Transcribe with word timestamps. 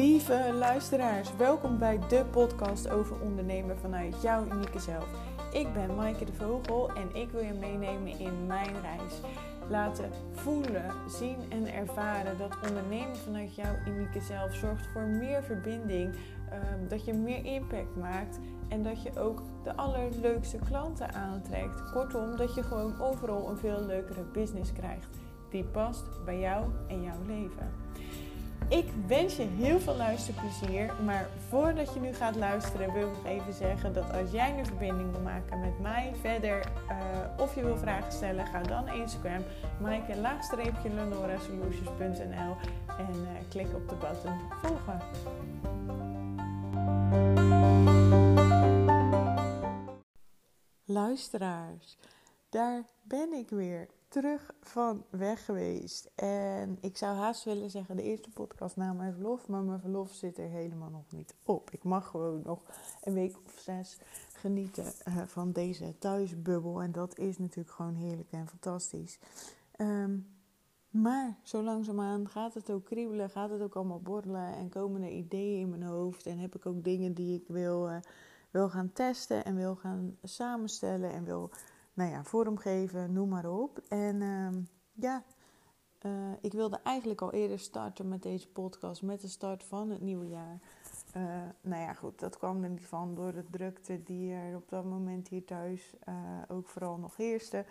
Lieve 0.00 0.52
luisteraars, 0.58 1.36
welkom 1.36 1.78
bij 1.78 1.98
de 2.08 2.24
podcast 2.30 2.90
over 2.90 3.20
ondernemen 3.20 3.78
vanuit 3.78 4.22
jouw 4.22 4.46
unieke 4.52 4.78
zelf. 4.78 5.06
Ik 5.52 5.72
ben 5.72 5.94
Maaike 5.94 6.24
de 6.24 6.32
Vogel 6.32 6.90
en 6.92 7.14
ik 7.14 7.30
wil 7.30 7.42
je 7.42 7.52
meenemen 7.52 8.18
in 8.18 8.46
mijn 8.46 8.80
reis. 8.82 9.20
Laten 9.68 10.10
voelen, 10.32 10.84
zien 11.08 11.36
en 11.48 11.74
ervaren 11.74 12.38
dat 12.38 12.56
ondernemen 12.68 13.16
vanuit 13.16 13.54
jouw 13.54 13.74
unieke 13.86 14.20
zelf 14.20 14.54
zorgt 14.54 14.86
voor 14.92 15.02
meer 15.02 15.42
verbinding, 15.42 16.14
ehm, 16.50 16.88
dat 16.88 17.04
je 17.04 17.12
meer 17.12 17.44
impact 17.44 17.96
maakt 17.96 18.38
en 18.68 18.82
dat 18.82 19.02
je 19.02 19.18
ook 19.18 19.42
de 19.62 19.76
allerleukste 19.76 20.58
klanten 20.68 21.14
aantrekt. 21.14 21.90
Kortom, 21.92 22.36
dat 22.36 22.54
je 22.54 22.62
gewoon 22.62 23.00
overal 23.00 23.50
een 23.50 23.58
veel 23.58 23.84
leukere 23.84 24.22
business 24.22 24.72
krijgt 24.72 25.18
die 25.50 25.64
past 25.64 26.24
bij 26.24 26.38
jou 26.38 26.66
en 26.88 27.02
jouw 27.02 27.22
leven. 27.26 27.70
Ik 28.70 28.86
wens 29.06 29.36
je 29.36 29.42
heel 29.42 29.80
veel 29.80 29.96
luisterplezier. 29.96 30.94
Maar 31.04 31.28
voordat 31.48 31.94
je 31.94 32.00
nu 32.00 32.12
gaat 32.12 32.36
luisteren, 32.36 32.92
wil 32.92 33.08
ik 33.08 33.24
even 33.24 33.52
zeggen 33.52 33.92
dat 33.92 34.12
als 34.12 34.30
jij 34.30 34.58
een 34.58 34.66
verbinding 34.66 35.10
wil 35.10 35.20
maken 35.20 35.60
met 35.60 35.78
mij 35.80 36.12
verder 36.20 36.72
uh, 36.90 36.96
of 37.38 37.54
je 37.54 37.64
wil 37.64 37.76
vragen 37.76 38.12
stellen, 38.12 38.46
ga 38.46 38.62
dan 38.62 38.88
Instagram, 38.88 39.42
maaike 39.80 40.16
laagstreepje 40.16 40.90
lenoresolutions.nl 40.94 42.56
en 42.98 43.14
uh, 43.14 43.28
klik 43.48 43.74
op 43.74 43.88
de 43.88 43.94
button 43.94 44.38
volgen. 44.62 45.00
Luisteraars, 50.84 51.98
daar 52.48 52.84
ben 53.02 53.32
ik 53.32 53.50
weer 53.50 53.88
terug 54.10 54.54
van 54.60 55.04
weg 55.10 55.44
geweest. 55.44 56.10
En 56.14 56.78
ik 56.80 56.96
zou 56.96 57.16
haast 57.16 57.44
willen 57.44 57.70
zeggen 57.70 57.96
de 57.96 58.02
eerste 58.02 58.30
podcast 58.30 58.76
na 58.76 58.92
mijn 58.92 59.12
verlof. 59.12 59.48
Maar 59.48 59.62
mijn 59.62 59.80
verlof 59.80 60.12
zit 60.12 60.38
er 60.38 60.48
helemaal 60.48 60.90
nog 60.90 61.10
niet 61.10 61.34
op. 61.42 61.70
Ik 61.70 61.84
mag 61.84 62.06
gewoon 62.06 62.42
nog 62.44 62.62
een 63.02 63.12
week 63.12 63.36
of 63.44 63.58
zes 63.58 63.98
genieten 64.32 64.84
uh, 64.84 65.22
van 65.26 65.52
deze 65.52 65.98
thuisbubbel. 65.98 66.82
En 66.82 66.92
dat 66.92 67.18
is 67.18 67.38
natuurlijk 67.38 67.74
gewoon 67.74 67.94
heerlijk 67.94 68.32
en 68.32 68.48
fantastisch. 68.48 69.18
Um, 69.76 70.26
maar 70.90 71.38
zo 71.42 71.62
langzaamaan 71.62 72.28
gaat 72.28 72.54
het 72.54 72.70
ook 72.70 72.84
kriebelen, 72.84 73.30
gaat 73.30 73.50
het 73.50 73.60
ook 73.60 73.74
allemaal 73.74 74.00
borrelen. 74.00 74.54
En 74.54 74.68
komen 74.68 75.02
er 75.02 75.10
ideeën 75.10 75.60
in 75.60 75.70
mijn 75.70 75.82
hoofd. 75.82 76.26
En 76.26 76.38
heb 76.38 76.54
ik 76.54 76.66
ook 76.66 76.84
dingen 76.84 77.14
die 77.14 77.40
ik 77.40 77.48
wil, 77.48 77.88
uh, 77.88 77.96
wil 78.50 78.68
gaan 78.68 78.92
testen 78.92 79.44
en 79.44 79.56
wil 79.56 79.76
gaan 79.76 80.16
samenstellen. 80.22 81.12
En 81.12 81.24
wil 81.24 81.50
nou 82.00 82.12
ja, 82.12 82.24
vormgeven, 82.24 83.12
noem 83.12 83.28
maar 83.28 83.50
op. 83.50 83.80
En 83.88 84.22
ehm, 84.22 84.60
ja, 84.92 85.24
uh, 86.06 86.32
ik 86.40 86.52
wilde 86.52 86.80
eigenlijk 86.82 87.20
al 87.20 87.32
eerder 87.32 87.58
starten 87.58 88.08
met 88.08 88.22
deze 88.22 88.48
podcast, 88.48 89.02
met 89.02 89.20
de 89.20 89.28
start 89.28 89.64
van 89.64 89.90
het 89.90 90.00
nieuwe 90.00 90.28
jaar. 90.28 90.58
Uh, 91.16 91.22
nou 91.60 91.82
ja, 91.82 91.92
goed, 91.92 92.18
dat 92.18 92.38
kwam 92.38 92.62
er 92.62 92.70
niet 92.70 92.86
van 92.86 93.14
door 93.14 93.32
de 93.32 93.44
drukte 93.50 94.02
die 94.02 94.32
er 94.32 94.56
op 94.56 94.68
dat 94.68 94.84
moment 94.84 95.28
hier 95.28 95.44
thuis 95.44 95.94
uh, 96.08 96.14
ook 96.48 96.68
vooral 96.68 96.96
nog 96.96 97.16
heerste. 97.16 97.64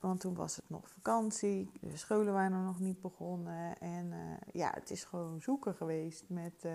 Want 0.00 0.20
toen 0.20 0.34
was 0.34 0.56
het 0.56 0.70
nog 0.70 0.88
vakantie, 0.88 1.70
de 1.80 1.96
scholen 1.96 2.32
waren 2.32 2.64
nog 2.64 2.80
niet 2.80 3.00
begonnen. 3.00 3.78
En 3.78 4.12
ja, 4.52 4.70
het 4.74 4.90
is 4.90 5.04
gewoon 5.04 5.40
zoeken 5.40 5.74
geweest 5.74 6.24
met 6.26 6.66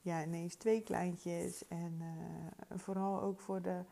ja, 0.00 0.24
ineens 0.24 0.54
twee 0.54 0.82
kleintjes. 0.82 1.68
En 1.68 2.02
vooral 2.68 3.20
ook 3.22 3.40
voor 3.40 3.62
de, 3.62 3.84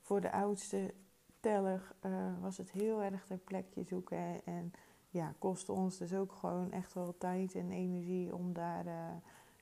voor 0.00 0.20
de 0.20 0.32
oudste 0.32 0.94
stellig 1.42 1.94
uh, 2.06 2.40
was 2.40 2.56
het 2.56 2.70
heel 2.70 3.02
erg 3.02 3.24
ter 3.26 3.38
plekje 3.38 3.82
zoeken. 3.82 4.44
En 4.44 4.72
ja, 5.10 5.34
kostte 5.38 5.72
ons 5.72 5.98
dus 5.98 6.14
ook 6.14 6.32
gewoon 6.32 6.72
echt 6.72 6.94
wel 6.94 7.14
tijd 7.18 7.54
en 7.54 7.70
energie 7.70 8.34
om 8.34 8.52
daar 8.52 8.86
uh, 8.86 8.92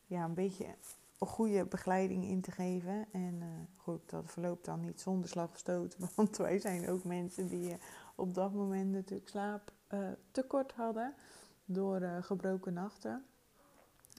ja, 0.07 0.25
een 0.25 0.35
beetje 0.35 0.67
een 1.19 1.27
goede 1.27 1.65
begeleiding 1.65 2.25
in 2.25 2.41
te 2.41 2.51
geven. 2.51 3.07
En 3.13 3.35
uh, 3.35 3.47
goed, 3.77 4.11
dat 4.11 4.25
verloopt 4.27 4.65
dan 4.65 4.81
niet 4.81 5.01
zonder 5.01 5.29
slag. 5.29 5.51
Want 6.17 6.37
wij 6.37 6.59
zijn 6.59 6.89
ook 6.89 7.05
mensen 7.05 7.49
die 7.49 7.77
op 8.15 8.35
dat 8.35 8.53
moment 8.53 8.93
natuurlijk 8.93 9.29
slaap 9.29 9.73
tekort 10.31 10.73
hadden 10.73 11.15
door 11.65 12.01
gebroken 12.21 12.73
nachten. 12.73 13.25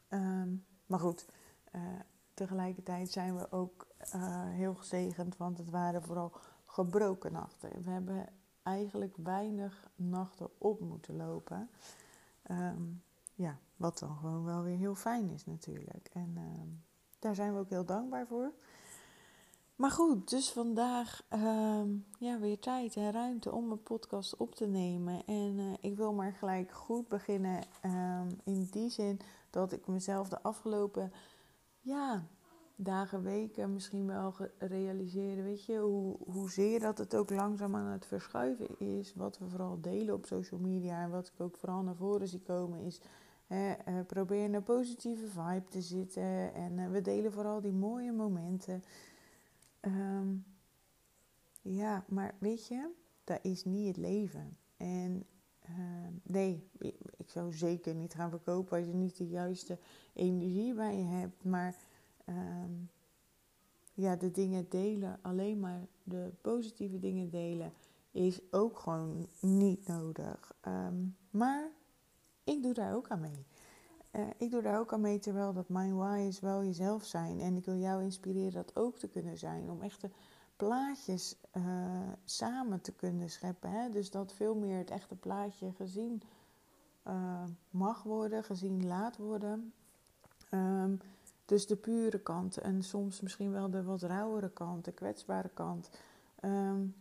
Um, 0.10 0.66
maar 0.86 1.00
goed, 1.00 1.26
tegelijkertijd 2.34 3.12
zijn 3.12 3.38
we 3.38 3.52
ook 3.52 3.88
heel 4.50 4.74
gezegend, 4.74 5.38
want 5.38 5.58
het 5.58 5.70
waren 5.70 6.04
vooral 6.04 6.32
gebroken 6.72 7.32
nachten. 7.32 7.84
We 7.84 7.90
hebben 7.90 8.28
eigenlijk 8.64 9.16
weinig 9.18 9.90
nachten 9.96 10.50
op 10.58 10.80
moeten 10.80 11.16
lopen. 11.16 11.70
Um, 12.52 13.04
ja, 13.34 13.58
wat 13.76 14.00
dan 14.00 14.16
gewoon 14.16 14.44
wel 14.44 14.64
weer 14.64 14.78
heel 14.78 14.96
fijn 14.96 15.30
is 15.30 15.46
natuurlijk. 15.46 16.10
En 16.14 16.38
um, 16.38 16.84
daar 17.20 17.36
zijn 17.36 17.54
we 17.54 17.60
ook 17.60 17.70
heel 17.70 17.86
dankbaar 17.86 18.28
voor. 18.28 18.52
Maar 19.76 19.92
goed, 19.92 20.30
dus 20.30 20.52
vandaag 20.52 21.24
um, 21.34 22.06
ja, 22.18 22.40
weer 22.40 22.60
tijd 22.60 22.96
en 22.96 23.12
ruimte 23.12 23.52
om 23.52 23.72
een 23.72 23.84
podcast 23.84 24.38
op 24.38 24.56
te 24.56 24.68
nemen. 24.68 25.26
En 25.26 25.58
uh, 25.58 25.74
ik 25.80 25.96
wil 25.96 26.14
maar 26.14 26.34
gelijk 26.34 26.72
goed 26.72 27.08
beginnen 27.08 27.64
in 28.44 28.68
die 28.72 28.90
zin 28.90 29.20
dat 29.50 29.72
ik 29.72 29.88
mezelf 29.88 30.30
de 30.30 30.42
afgelopen 30.42 31.14
ja, 31.80 32.26
dagen, 32.84 33.24
weken 33.24 33.74
misschien 33.74 34.08
wel 34.08 34.36
realiseren. 34.58 35.44
Weet 35.44 35.66
je, 35.66 35.78
hoe, 35.78 36.18
hoezeer 36.26 36.80
dat 36.80 36.98
het 36.98 37.16
ook 37.16 37.30
langzaam 37.30 37.76
aan 37.76 37.92
het 37.92 38.06
verschuiven 38.06 38.80
is. 38.80 39.14
Wat 39.14 39.38
we 39.38 39.50
vooral 39.50 39.82
delen 39.82 40.14
op 40.14 40.26
social 40.26 40.60
media 40.60 41.04
en 41.04 41.10
wat 41.10 41.28
ik 41.28 41.40
ook 41.40 41.58
vooral 41.58 41.82
naar 41.82 41.96
voren 41.96 42.28
zie 42.28 42.42
komen 42.42 42.80
is. 42.80 43.02
Uh, 43.48 43.72
probeer 44.08 44.54
een 44.54 44.64
positieve 44.64 45.28
vibe 45.28 45.68
te 45.70 45.82
zitten. 45.82 46.54
En 46.54 46.78
uh, 46.78 46.90
we 46.90 47.02
delen 47.02 47.32
vooral 47.32 47.62
die 47.62 47.72
mooie 47.72 48.12
momenten. 48.12 48.84
Um, 49.82 50.46
ja, 51.62 52.04
maar 52.08 52.36
weet 52.40 52.68
je, 52.68 52.90
dat 53.24 53.40
is 53.42 53.66
niet 53.66 53.88
het 53.88 53.98
leven. 53.98 54.58
En 54.78 55.26
uh, 55.70 56.08
nee, 56.24 56.70
ik 57.18 57.30
zou 57.30 57.54
zeker 57.54 57.96
niet 57.96 58.14
gaan 58.14 58.30
verkopen 58.30 58.78
als 58.78 58.88
je 58.88 58.94
niet 58.94 59.18
de 59.18 59.28
juiste 59.28 59.78
energie 60.14 60.74
bij 60.74 60.98
je 60.98 61.04
hebt. 61.04 61.44
Maar 61.44 61.76
um, 62.32 62.90
ja, 63.94 64.16
de 64.16 64.32
dingen 64.32 64.66
delen, 64.70 65.20
alleen 65.22 65.60
maar 65.60 65.88
de 66.04 66.32
positieve 66.42 67.00
dingen 67.00 67.30
delen, 67.30 67.74
is 68.12 68.40
ook 68.52 68.80
gewoon 68.80 69.28
niet 69.40 69.88
nodig. 69.88 70.54
Um, 70.68 71.16
maar 71.30 71.70
ik 72.44 72.64
doe 72.64 72.74
daar 72.74 72.96
ook 72.96 73.10
aan 73.10 73.20
mee. 73.20 73.46
Uh, 74.12 74.28
ik 74.38 74.52
doe 74.52 74.62
daar 74.62 74.80
ook 74.80 74.94
aan 74.94 75.02
mee, 75.02 75.20
terwijl 75.20 75.54
dat 75.54 75.70
mijn 75.70 75.96
why 75.96 76.26
is 76.28 76.40
wel 76.40 76.64
jezelf 76.64 77.04
zijn. 77.04 77.40
En 77.40 77.56
ik 77.56 77.66
wil 77.66 77.76
jou 77.76 78.04
inspireren 78.04 78.52
dat 78.52 78.76
ook 78.76 78.98
te 78.98 79.08
kunnen 79.08 79.38
zijn. 79.38 79.70
Om 79.70 79.82
echte 79.82 80.10
plaatjes 80.56 81.36
uh, 81.54 81.64
samen 82.26 82.82
te 82.82 82.92
kunnen 82.92 83.30
scheppen. 83.30 83.72
Hè? 83.72 83.90
Dus 83.90 84.12
dat 84.12 84.34
veel 84.34 84.56
meer 84.56 84.78
het 84.78 84.90
echte 84.90 85.16
plaatje 85.16 85.72
gezien 85.72 86.22
uh, 87.08 87.44
mag 87.70 88.04
worden, 88.04 88.44
gezien 88.44 88.88
laat 88.88 89.18
worden. 89.18 89.74
Um, 90.52 91.00
dus 91.52 91.68
de 91.68 91.76
pure 91.76 92.20
kant 92.20 92.58
en 92.58 92.84
soms 92.84 93.22
misschien 93.22 93.52
wel 93.52 93.70
de 93.70 93.84
wat 93.84 94.02
rauwere 94.02 94.50
kant, 94.50 94.86
de 94.86 94.92
kwetsbare 94.92 95.50
kant. 95.54 95.90
Um, 96.46 96.96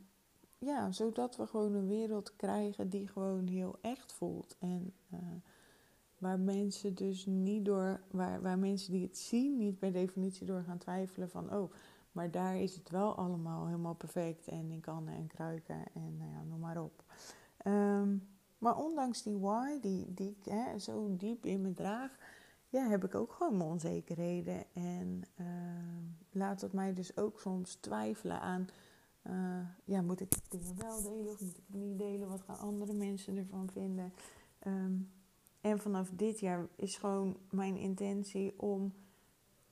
ja, 0.59 0.93
zodat 0.93 1.37
we 1.37 1.47
gewoon 1.47 1.75
een 1.75 1.89
wereld 1.89 2.37
krijgen 2.37 2.89
die 2.89 3.09
gewoon 3.09 3.47
heel 3.47 3.79
echt 3.81 4.13
voelt. 4.13 4.57
En 4.59 4.93
uh, 5.13 5.19
waar 6.19 6.39
mensen 6.39 6.95
dus 6.95 7.27
niet 7.27 7.65
door, 7.65 8.01
waar, 8.11 8.43
waar 8.43 8.59
mensen 8.59 8.93
die 8.93 9.03
het 9.03 9.19
zien, 9.19 9.59
niet 9.59 9.79
per 9.79 9.93
definitie 9.93 10.47
door 10.47 10.63
gaan 10.63 10.79
twijfelen 10.79 11.31
van 11.31 11.55
oh, 11.55 11.73
maar 12.13 12.31
daar 12.31 12.57
is 12.57 12.75
het 12.75 12.91
wel 12.91 13.17
allemaal 13.17 13.67
helemaal 13.67 13.95
perfect 13.95 14.49
en 14.49 14.71
in 14.71 14.81
kannen 14.81 15.15
en 15.15 15.27
kruiken 15.27 15.85
en 15.95 16.17
nou 16.17 16.31
ja, 16.31 16.43
noem 16.43 16.61
maar 16.61 16.83
op. 16.83 17.05
Um, 17.67 18.29
maar 18.59 18.77
ondanks 18.77 19.23
die 19.23 19.39
why, 19.39 19.81
die, 19.81 20.15
die 20.15 20.37
ik 20.39 20.53
hè, 20.53 20.79
zo 20.79 21.17
diep 21.17 21.47
in 21.47 21.61
me 21.61 21.73
draag, 21.73 22.19
ja, 22.71 22.89
heb 22.89 23.05
ik 23.05 23.15
ook 23.15 23.33
gewoon 23.33 23.57
mijn 23.57 23.71
onzekerheden. 23.71 24.65
En 24.73 25.23
uh, 25.41 25.47
laat 26.31 26.61
het 26.61 26.73
mij 26.73 26.95
dus 26.95 27.17
ook 27.17 27.41
soms 27.41 27.75
twijfelen 27.75 28.41
aan... 28.41 28.69
Uh, 29.27 29.61
ja, 29.85 30.03
moet 30.03 30.21
ik 30.21 30.33
dingen 30.49 30.77
wel 30.77 31.03
delen 31.03 31.33
of 31.33 31.41
moet 31.41 31.51
ik 31.51 31.57
het 31.67 31.81
niet 31.81 31.99
delen? 31.99 32.29
Wat 32.29 32.43
gaan 32.43 32.59
andere 32.59 32.93
mensen 32.93 33.37
ervan 33.37 33.71
vinden? 33.71 34.13
Um, 34.67 35.11
en 35.61 35.79
vanaf 35.79 36.11
dit 36.11 36.41
jaar 36.41 36.69
is 36.77 36.97
gewoon 36.97 37.37
mijn 37.51 37.77
intentie 37.77 38.61
om 38.61 38.93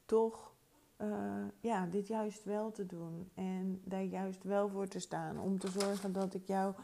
toch 0.05 0.53
uh, 0.99 1.45
ja, 1.61 1.87
dit 1.87 2.07
juist 2.07 2.45
wel 2.45 2.71
te 2.71 2.87
doen. 2.87 3.31
En 3.35 3.81
daar 3.85 4.03
juist 4.03 4.43
wel 4.43 4.69
voor 4.69 4.89
te 4.89 4.99
staan. 4.99 5.41
Om 5.41 5.59
te 5.59 5.71
zorgen 5.71 6.13
dat 6.13 6.35
ik 6.35 6.47
jou 6.47 6.75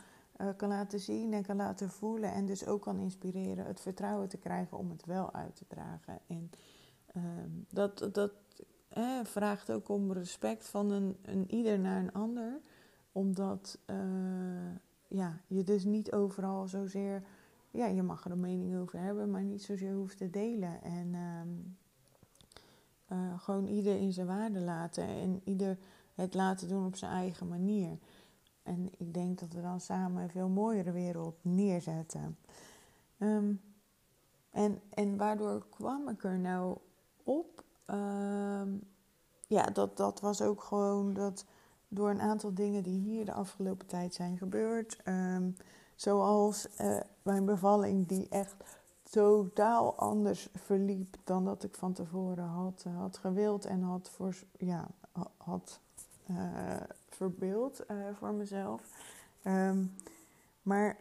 uh, 0.40 0.48
kan 0.56 0.68
laten 0.68 1.00
zien 1.00 1.32
en 1.32 1.42
kan 1.42 1.56
laten 1.56 1.90
voelen. 1.90 2.32
En 2.32 2.46
dus 2.46 2.66
ook 2.66 2.82
kan 2.82 2.98
inspireren 2.98 3.66
het 3.66 3.80
vertrouwen 3.80 4.28
te 4.28 4.38
krijgen 4.38 4.78
om 4.78 4.90
het 4.90 5.04
wel 5.04 5.32
uit 5.32 5.56
te 5.56 5.66
dragen. 5.66 6.18
En 6.26 6.50
uh, 7.16 7.22
dat, 7.68 8.08
dat 8.12 8.32
eh, 8.88 9.20
vraagt 9.22 9.70
ook 9.72 9.88
om 9.88 10.12
respect 10.12 10.68
van 10.68 10.90
een, 10.90 11.16
een 11.22 11.50
ieder 11.50 11.78
naar 11.78 12.00
een 12.00 12.12
ander. 12.12 12.60
Omdat 13.12 13.78
uh, 13.86 13.96
ja, 15.08 15.40
je 15.46 15.62
dus 15.62 15.84
niet 15.84 16.12
overal 16.12 16.68
zozeer... 16.68 17.22
Ja, 17.70 17.86
je 17.86 18.02
mag 18.02 18.24
er 18.24 18.30
een 18.30 18.40
mening 18.40 18.76
over 18.76 18.98
hebben, 18.98 19.30
maar 19.30 19.42
niet 19.42 19.62
zozeer 19.62 19.92
hoeft 19.92 20.18
te 20.18 20.30
delen. 20.30 20.82
En 20.82 21.14
um, 21.14 21.76
uh, 23.12 23.38
gewoon 23.38 23.66
ieder 23.66 23.96
in 23.96 24.12
zijn 24.12 24.26
waarde 24.26 24.60
laten 24.60 25.06
en 25.06 25.40
ieder 25.44 25.78
het 26.14 26.34
laten 26.34 26.68
doen 26.68 26.86
op 26.86 26.96
zijn 26.96 27.12
eigen 27.12 27.48
manier. 27.48 27.98
En 28.64 28.90
ik 28.96 29.14
denk 29.14 29.38
dat 29.38 29.52
we 29.52 29.60
dan 29.60 29.80
samen 29.80 30.22
een 30.22 30.30
veel 30.30 30.48
mooiere 30.48 30.92
wereld 30.92 31.36
neerzetten. 31.42 32.38
Ehm, 33.18 33.52
en, 34.50 34.80
en 34.90 35.16
waardoor 35.16 35.66
kwam 35.68 36.08
ik 36.08 36.24
er 36.24 36.38
nou 36.38 36.78
op? 37.22 37.64
Ehm, 37.84 38.68
ja, 39.46 39.62
dat, 39.66 39.96
dat 39.96 40.20
was 40.20 40.42
ook 40.42 40.62
gewoon 40.62 41.14
dat 41.14 41.44
door 41.88 42.10
een 42.10 42.20
aantal 42.20 42.54
dingen 42.54 42.82
die 42.82 43.00
hier 43.00 43.24
de 43.24 43.32
afgelopen 43.32 43.86
tijd 43.86 44.14
zijn 44.14 44.38
gebeurd. 44.38 44.96
Ehm, 45.04 45.50
zoals 45.94 46.66
uh, 46.80 47.00
mijn 47.22 47.44
bevalling, 47.44 48.06
die 48.06 48.28
echt 48.28 48.54
totaal 49.02 49.96
anders 49.96 50.48
verliep 50.54 51.16
dan 51.24 51.44
dat 51.44 51.64
ik 51.64 51.74
van 51.74 51.92
tevoren 51.92 52.44
had, 52.44 52.84
uh, 52.86 52.98
had 52.98 53.18
gewild 53.18 53.64
en 53.64 53.82
had, 53.82 54.10
voor, 54.10 54.36
ja, 54.58 54.88
had 55.36 55.80
verbeeld 57.08 57.84
voor 58.12 58.32
mezelf. 58.32 58.82
Um, 59.46 59.94
maar 60.62 60.96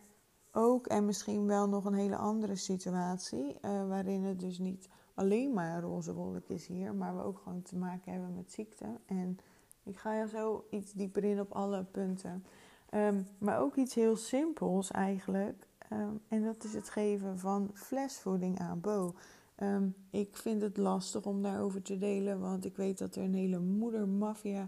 ook 0.52 0.88
en 0.88 1.06
misschien 1.06 1.46
wel 1.46 1.70
nog 1.70 1.86
een 1.86 1.94
hele 1.94 2.16
andere 2.16 2.56
situatie, 2.56 3.58
waarin 3.62 4.24
het 4.24 4.40
dus 4.40 4.60
niet 4.60 4.90
alleen 5.14 5.54
maar 5.54 5.82
roze 5.82 6.14
wolk 6.14 6.48
is 6.48 6.68
hier, 6.68 6.94
maar 6.94 7.16
we 7.16 7.24
ook 7.24 7.38
gewoon 7.44 7.62
te 7.62 7.76
maken 7.76 8.12
hebben 8.12 8.36
met 8.36 8.52
ziekte. 8.52 8.86
En 9.06 9.38
ik 9.84 9.98
ga 9.98 10.14
er 10.14 10.28
zo 10.28 10.66
iets 10.70 10.94
dieper 10.94 11.24
in 11.24 11.40
op 11.40 11.52
alle 11.52 11.84
punten. 11.84 12.46
Um, 12.94 13.28
maar 13.38 13.60
ook 13.60 13.76
iets 13.76 13.96
heel 13.96 14.16
simpels 14.16 14.92
eigenlijk. 14.92 15.68
Um, 15.94 16.22
en 16.28 16.44
dat 16.44 16.64
is 16.64 16.74
het 16.74 16.90
geven 16.90 17.40
van 17.40 17.70
flesvoeding 17.74 18.60
aan 18.60 18.82
Bo. 18.82 19.14
Ik 20.10 20.38
vind 20.38 20.62
het 20.62 20.78
lastig 20.78 21.26
om 21.26 21.42
daarover 21.42 21.82
te 21.82 21.98
delen, 21.98 22.40
want 22.40 22.66
ik 22.66 22.76
weet 22.76 22.98
dat 22.98 23.16
er 23.16 23.24
een 23.24 23.34
hele 23.34 23.60
moedermafia 23.60 24.68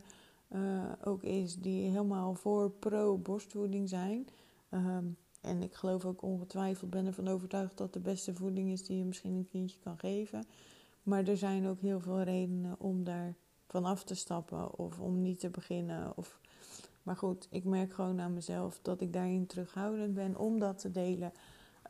uh, 0.55 0.91
ook 1.03 1.23
is 1.23 1.55
die 1.55 1.89
helemaal 1.89 2.33
voor 2.33 2.71
pro-borstvoeding 2.71 3.89
zijn. 3.89 4.27
en 5.41 5.61
ik 5.61 5.73
geloof 5.73 6.05
ook 6.05 6.21
ongetwijfeld, 6.21 6.89
ben 6.89 7.05
ervan 7.05 7.27
overtuigd 7.27 7.77
dat 7.77 7.93
de 7.93 7.99
beste 7.99 8.33
voeding 8.33 8.71
is 8.71 8.85
die 8.85 8.97
je 8.97 9.05
misschien 9.05 9.33
een 9.33 9.47
kindje 9.51 9.79
kan 9.79 9.97
geven. 9.97 10.45
Maar 11.03 11.23
er 11.23 11.37
zijn 11.37 11.67
ook 11.67 11.81
heel 11.81 11.99
veel 11.99 12.21
redenen 12.21 12.79
om 12.79 13.03
daar 13.03 13.35
vanaf 13.67 14.03
te 14.03 14.15
stappen 14.15 14.77
of 14.77 14.99
om 14.99 15.21
niet 15.21 15.39
te 15.39 15.49
beginnen. 15.49 16.17
Of... 16.17 16.39
Maar 17.03 17.17
goed, 17.17 17.47
ik 17.51 17.63
merk 17.63 17.93
gewoon 17.93 18.21
aan 18.21 18.33
mezelf 18.33 18.79
dat 18.81 19.01
ik 19.01 19.13
daarin 19.13 19.45
terughoudend 19.45 20.13
ben 20.13 20.37
om 20.37 20.59
dat 20.59 20.79
te 20.79 20.91
delen. 20.91 21.31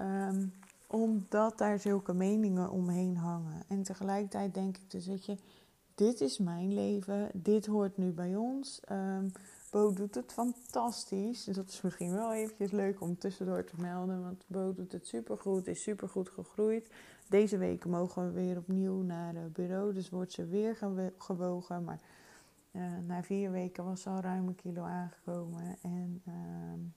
Um, 0.01 0.53
omdat 0.87 1.57
daar 1.57 1.79
zulke 1.79 2.13
meningen 2.13 2.69
omheen 2.69 3.17
hangen. 3.17 3.63
En 3.67 3.83
tegelijkertijd 3.83 4.53
denk 4.53 4.77
ik 4.77 4.91
dus, 4.91 5.07
weet 5.07 5.25
je, 5.25 5.37
dit 5.95 6.21
is 6.21 6.37
mijn 6.37 6.73
leven, 6.73 7.29
dit 7.33 7.65
hoort 7.65 7.97
nu 7.97 8.11
bij 8.11 8.35
ons. 8.35 8.79
Um, 8.91 9.31
Bo 9.75 9.93
doet 9.93 10.15
het 10.15 10.31
fantastisch. 10.31 11.43
Dat 11.43 11.67
is 11.67 11.81
misschien 11.81 12.11
wel 12.11 12.33
eventjes 12.33 12.71
leuk 12.71 13.01
om 13.01 13.17
tussendoor 13.17 13.63
te 13.63 13.73
melden. 13.77 14.21
Want 14.21 14.43
Bo 14.47 14.73
doet 14.73 14.91
het 14.91 15.07
supergoed, 15.07 15.67
is 15.67 15.81
supergoed 15.81 16.29
gegroeid. 16.29 16.89
Deze 17.29 17.57
week 17.57 17.85
mogen 17.85 18.25
we 18.25 18.31
weer 18.31 18.57
opnieuw 18.57 19.01
naar 19.01 19.35
het 19.35 19.53
bureau. 19.53 19.93
Dus 19.93 20.09
wordt 20.09 20.31
ze 20.31 20.45
weer 20.45 20.77
gewogen. 21.17 21.83
Maar 21.83 21.99
uh, 22.71 22.81
na 23.07 23.23
vier 23.23 23.51
weken 23.51 23.85
was 23.85 24.01
ze 24.01 24.09
al 24.09 24.19
ruim 24.19 24.47
een 24.47 24.55
kilo 24.55 24.83
aangekomen. 24.83 25.77
En 25.81 26.21
uh, 26.27 26.89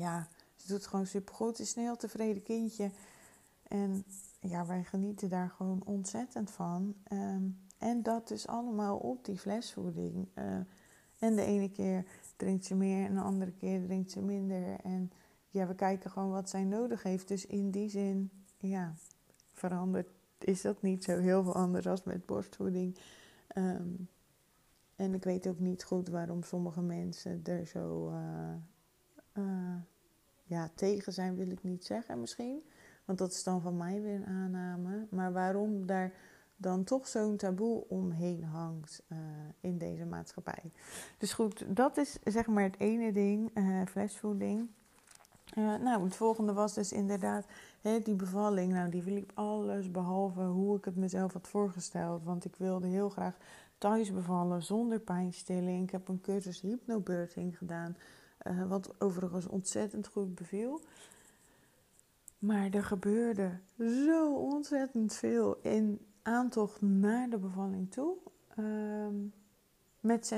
ja, 0.00 0.28
ze 0.56 0.66
doet 0.66 0.76
het 0.76 0.86
gewoon 0.86 1.06
supergoed. 1.06 1.58
Is 1.58 1.76
een 1.76 1.82
heel 1.82 1.96
tevreden 1.96 2.42
kindje. 2.42 2.90
En 3.68 4.04
ja, 4.40 4.66
wij 4.66 4.84
genieten 4.84 5.28
daar 5.28 5.50
gewoon 5.50 5.82
ontzettend 5.84 6.50
van. 6.50 6.94
Um, 7.12 7.58
en 7.78 8.02
dat 8.02 8.28
dus 8.28 8.46
allemaal 8.46 8.96
op 8.96 9.24
die 9.24 9.38
flesvoeding. 9.38 10.28
Uh, 10.34 10.44
en 11.18 11.36
de 11.36 11.44
ene 11.44 11.70
keer 11.70 12.04
drinkt 12.36 12.64
ze 12.64 12.74
meer 12.74 13.06
en 13.06 13.14
de 13.14 13.20
andere 13.20 13.52
keer 13.52 13.84
drinkt 13.84 14.10
ze 14.10 14.20
minder. 14.20 14.80
En 14.82 15.10
ja, 15.50 15.66
we 15.66 15.74
kijken 15.74 16.10
gewoon 16.10 16.30
wat 16.30 16.50
zij 16.50 16.64
nodig 16.64 17.02
heeft. 17.02 17.28
Dus 17.28 17.46
in 17.46 17.70
die 17.70 17.88
zin, 17.88 18.30
ja, 18.58 18.94
verandert 19.52 20.08
is 20.38 20.62
dat 20.62 20.82
niet 20.82 21.04
zo 21.04 21.18
heel 21.18 21.42
veel 21.42 21.54
anders 21.54 21.86
als 21.86 22.02
met 22.02 22.26
borstvoeding. 22.26 22.98
Um, 23.56 24.08
en 24.96 25.14
ik 25.14 25.24
weet 25.24 25.46
ook 25.46 25.58
niet 25.58 25.84
goed 25.84 26.08
waarom 26.08 26.42
sommige 26.42 26.82
mensen 26.82 27.40
er 27.44 27.66
zo 27.66 28.10
uh, 28.10 28.54
uh, 29.44 29.76
ja, 30.44 30.70
tegen 30.74 31.12
zijn, 31.12 31.36
wil 31.36 31.50
ik 31.50 31.62
niet 31.62 31.84
zeggen 31.84 32.20
misschien. 32.20 32.62
Want 33.04 33.18
dat 33.18 33.32
is 33.32 33.42
dan 33.42 33.60
van 33.60 33.76
mij 33.76 34.02
weer 34.02 34.14
een 34.14 34.26
aanname. 34.26 35.06
Maar 35.10 35.32
waarom 35.32 35.86
daar 35.86 36.12
dan 36.60 36.84
toch 36.84 37.08
zo'n 37.08 37.36
taboe 37.36 37.84
omheen 37.88 38.44
hangt 38.44 39.02
uh, 39.08 39.18
in 39.60 39.78
deze 39.78 40.04
maatschappij. 40.04 40.72
Dus 41.18 41.32
goed, 41.32 41.76
dat 41.76 41.96
is 41.96 42.18
zeg 42.24 42.46
maar 42.46 42.62
het 42.62 42.78
ene 42.78 43.12
ding, 43.12 43.50
uh, 43.54 43.82
nou, 45.54 46.04
het 46.04 46.16
volgende 46.16 46.52
was 46.52 46.74
dus 46.74 46.92
inderdaad 46.92 47.46
hè, 47.80 48.00
die 48.00 48.14
bevalling. 48.14 48.72
Nou, 48.72 48.90
die 48.90 49.02
verliep 49.02 49.32
alles 49.34 49.90
behalve 49.90 50.42
hoe 50.42 50.76
ik 50.76 50.84
het 50.84 50.96
mezelf 50.96 51.32
had 51.32 51.48
voorgesteld. 51.48 52.24
Want 52.24 52.44
ik 52.44 52.56
wilde 52.56 52.86
heel 52.86 53.08
graag 53.08 53.36
thuis 53.78 54.12
bevallen 54.12 54.62
zonder 54.62 55.00
pijnstilling. 55.00 55.82
Ik 55.82 55.90
heb 55.90 56.08
een 56.08 56.20
cursus 56.20 56.60
hypnobirthing 56.60 57.58
gedaan, 57.58 57.96
wat 58.68 58.94
overigens 58.98 59.46
ontzettend 59.46 60.06
goed 60.06 60.34
beviel. 60.34 60.80
Maar 62.38 62.70
er 62.70 62.84
gebeurde 62.84 63.58
zo 63.78 64.34
ontzettend 64.34 65.14
veel 65.14 65.58
in 65.62 66.07
aantocht 66.28 66.80
naar 66.80 67.30
de 67.30 67.38
bevalling 67.38 67.90
toe. 67.90 68.16
Um, 68.58 69.32
met 70.00 70.32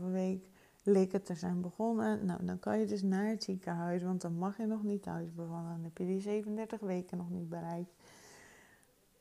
36,5 0.00 0.10
week 0.12 0.48
leek 0.82 1.12
het 1.12 1.26
te 1.26 1.34
zijn 1.34 1.60
begonnen. 1.60 2.26
Nou, 2.26 2.44
dan 2.44 2.58
kan 2.58 2.78
je 2.78 2.86
dus 2.86 3.02
naar 3.02 3.28
het 3.28 3.44
ziekenhuis, 3.44 4.02
want 4.02 4.20
dan 4.20 4.38
mag 4.38 4.56
je 4.56 4.66
nog 4.66 4.82
niet 4.82 5.02
thuis 5.02 5.34
bevallen. 5.34 5.70
Dan 5.70 5.82
heb 5.82 5.98
je 5.98 6.06
die 6.06 6.20
37 6.20 6.80
weken 6.80 7.16
nog 7.16 7.30
niet 7.30 7.48
bereikt. 7.48 7.94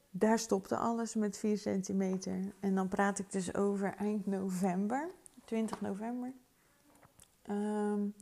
Daar 0.09 0.39
stopte 0.39 0.77
alles 0.77 1.15
met 1.15 1.37
4 1.37 1.57
centimeter. 1.57 2.53
En 2.59 2.75
dan 2.75 2.87
praat 2.87 3.19
ik 3.19 3.31
dus 3.31 3.55
over 3.55 3.93
eind 3.95 4.25
november, 4.25 5.09
20 5.45 5.81
november. 5.81 6.33
Um, 7.49 8.13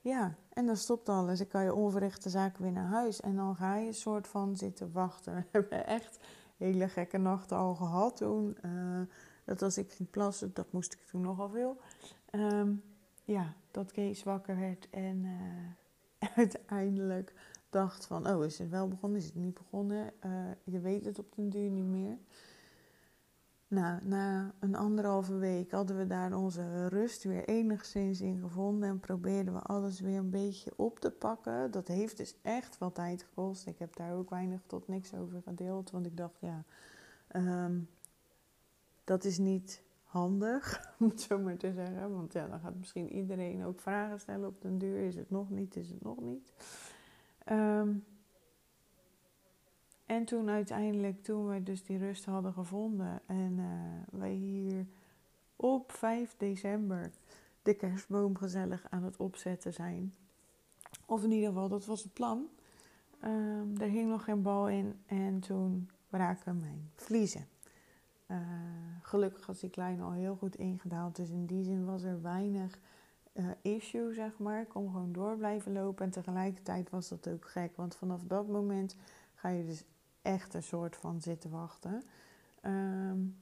ja, 0.00 0.34
en 0.52 0.66
dan 0.66 0.76
stopt 0.76 1.08
alles. 1.08 1.38
Dan 1.38 1.46
kan 1.46 1.64
je 1.64 1.74
onverrichte 1.74 2.30
zaken 2.30 2.62
weer 2.62 2.72
naar 2.72 2.90
huis. 2.90 3.20
En 3.20 3.36
dan 3.36 3.56
ga 3.56 3.76
je 3.76 3.86
een 3.86 3.94
soort 3.94 4.28
van 4.28 4.56
zitten 4.56 4.92
wachten. 4.92 5.34
We 5.34 5.44
hebben 5.50 5.86
echt 5.86 6.18
hele 6.56 6.88
gekke 6.88 7.18
nachten 7.18 7.56
al 7.56 7.74
gehad 7.74 8.16
toen. 8.16 8.56
Uh, 8.64 9.00
dat 9.44 9.62
als 9.62 9.78
ik 9.78 9.92
ging 9.92 10.10
plassen, 10.10 10.50
dat 10.54 10.72
moest 10.72 10.92
ik 10.92 11.00
toen 11.06 11.20
nogal 11.20 11.48
veel. 11.48 11.80
Um, 12.30 12.82
ja, 13.24 13.54
dat 13.70 13.92
Kees 13.92 14.22
wakker 14.22 14.58
werd 14.58 14.90
en 14.90 15.24
uh, 15.24 16.28
uiteindelijk 16.36 17.32
dacht 17.70 18.06
van... 18.06 18.28
Oh, 18.28 18.44
is 18.44 18.58
het 18.58 18.68
wel 18.68 18.88
begonnen? 18.88 19.18
Is 19.18 19.24
het 19.24 19.34
niet 19.34 19.54
begonnen? 19.54 20.12
Uh, 20.24 20.32
je 20.64 20.80
weet 20.80 21.04
het 21.04 21.18
op 21.18 21.34
den 21.34 21.50
duur 21.50 21.70
niet 21.70 21.84
meer. 21.84 22.18
Nou, 23.70 24.04
na 24.04 24.52
een 24.58 24.76
anderhalve 24.76 25.36
week 25.36 25.70
hadden 25.70 25.96
we 25.96 26.06
daar 26.06 26.32
onze 26.32 26.86
rust 26.86 27.24
weer 27.24 27.44
enigszins 27.44 28.20
in 28.20 28.40
gevonden 28.40 28.88
en 28.88 29.00
probeerden 29.00 29.54
we 29.54 29.60
alles 29.60 30.00
weer 30.00 30.18
een 30.18 30.30
beetje 30.30 30.72
op 30.76 31.00
te 31.00 31.10
pakken. 31.10 31.70
Dat 31.70 31.88
heeft 31.88 32.16
dus 32.16 32.34
echt 32.42 32.78
wat 32.78 32.94
tijd 32.94 33.22
gekost. 33.22 33.66
Ik 33.66 33.78
heb 33.78 33.96
daar 33.96 34.14
ook 34.14 34.30
weinig 34.30 34.60
tot 34.66 34.88
niks 34.88 35.14
over 35.14 35.42
gedeeld, 35.42 35.90
want 35.90 36.06
ik 36.06 36.16
dacht, 36.16 36.40
ja, 36.40 36.64
um, 37.36 37.88
dat 39.04 39.24
is 39.24 39.38
niet 39.38 39.82
handig, 40.04 40.80
om 40.98 41.08
het 41.08 41.20
zo 41.20 41.38
maar 41.38 41.56
te 41.56 41.72
zeggen. 41.72 42.12
Want 42.12 42.32
ja, 42.32 42.46
dan 42.46 42.60
gaat 42.60 42.76
misschien 42.76 43.12
iedereen 43.12 43.64
ook 43.64 43.80
vragen 43.80 44.20
stellen 44.20 44.48
op 44.48 44.62
den 44.62 44.78
duur. 44.78 44.98
Is 44.98 45.14
het 45.14 45.30
nog 45.30 45.50
niet? 45.50 45.76
Is 45.76 45.88
het 45.88 46.02
nog 46.02 46.20
niet? 46.20 46.52
Um, 47.50 48.04
en 50.08 50.24
toen 50.24 50.48
uiteindelijk, 50.48 51.22
toen 51.22 51.48
we 51.48 51.62
dus 51.62 51.84
die 51.84 51.98
rust 51.98 52.24
hadden 52.24 52.52
gevonden 52.52 53.20
en 53.26 53.52
uh, 53.58 54.18
wij 54.20 54.32
hier 54.32 54.86
op 55.56 55.92
5 55.92 56.34
december 56.36 57.10
de 57.62 57.74
kerstboom 57.74 58.36
gezellig 58.36 58.86
aan 58.90 59.04
het 59.04 59.16
opzetten 59.16 59.72
zijn. 59.72 60.14
Of 61.06 61.24
in 61.24 61.30
ieder 61.30 61.48
geval, 61.48 61.68
dat 61.68 61.86
was 61.86 62.02
het 62.02 62.12
plan. 62.12 62.46
Um, 63.24 63.80
er 63.80 63.88
hing 63.88 64.10
nog 64.10 64.24
geen 64.24 64.42
bal 64.42 64.68
in 64.68 64.94
en 65.06 65.40
toen 65.40 65.90
braken 66.10 66.60
mijn 66.60 66.90
vliezen. 66.94 67.46
Uh, 68.26 68.38
gelukkig 69.02 69.46
was 69.46 69.60
die 69.60 69.70
kleine 69.70 70.02
al 70.02 70.12
heel 70.12 70.36
goed 70.36 70.56
ingedaald, 70.56 71.16
dus 71.16 71.30
in 71.30 71.46
die 71.46 71.64
zin 71.64 71.84
was 71.84 72.02
er 72.02 72.22
weinig 72.22 72.78
uh, 73.32 73.46
issue, 73.62 74.12
zeg 74.12 74.38
maar. 74.38 74.60
Ik 74.60 74.68
kon 74.68 74.90
gewoon 74.90 75.12
door 75.12 75.36
blijven 75.36 75.72
lopen 75.72 76.04
en 76.04 76.10
tegelijkertijd 76.10 76.90
was 76.90 77.08
dat 77.08 77.28
ook 77.28 77.48
gek, 77.48 77.76
want 77.76 77.96
vanaf 77.96 78.22
dat 78.22 78.48
moment 78.48 78.96
ga 79.34 79.48
je 79.48 79.64
dus 79.64 79.84
echt 80.28 80.54
een 80.54 80.62
soort 80.62 80.96
van 80.96 81.20
zitten 81.20 81.50
wachten. 81.50 82.02
Um, 82.62 83.36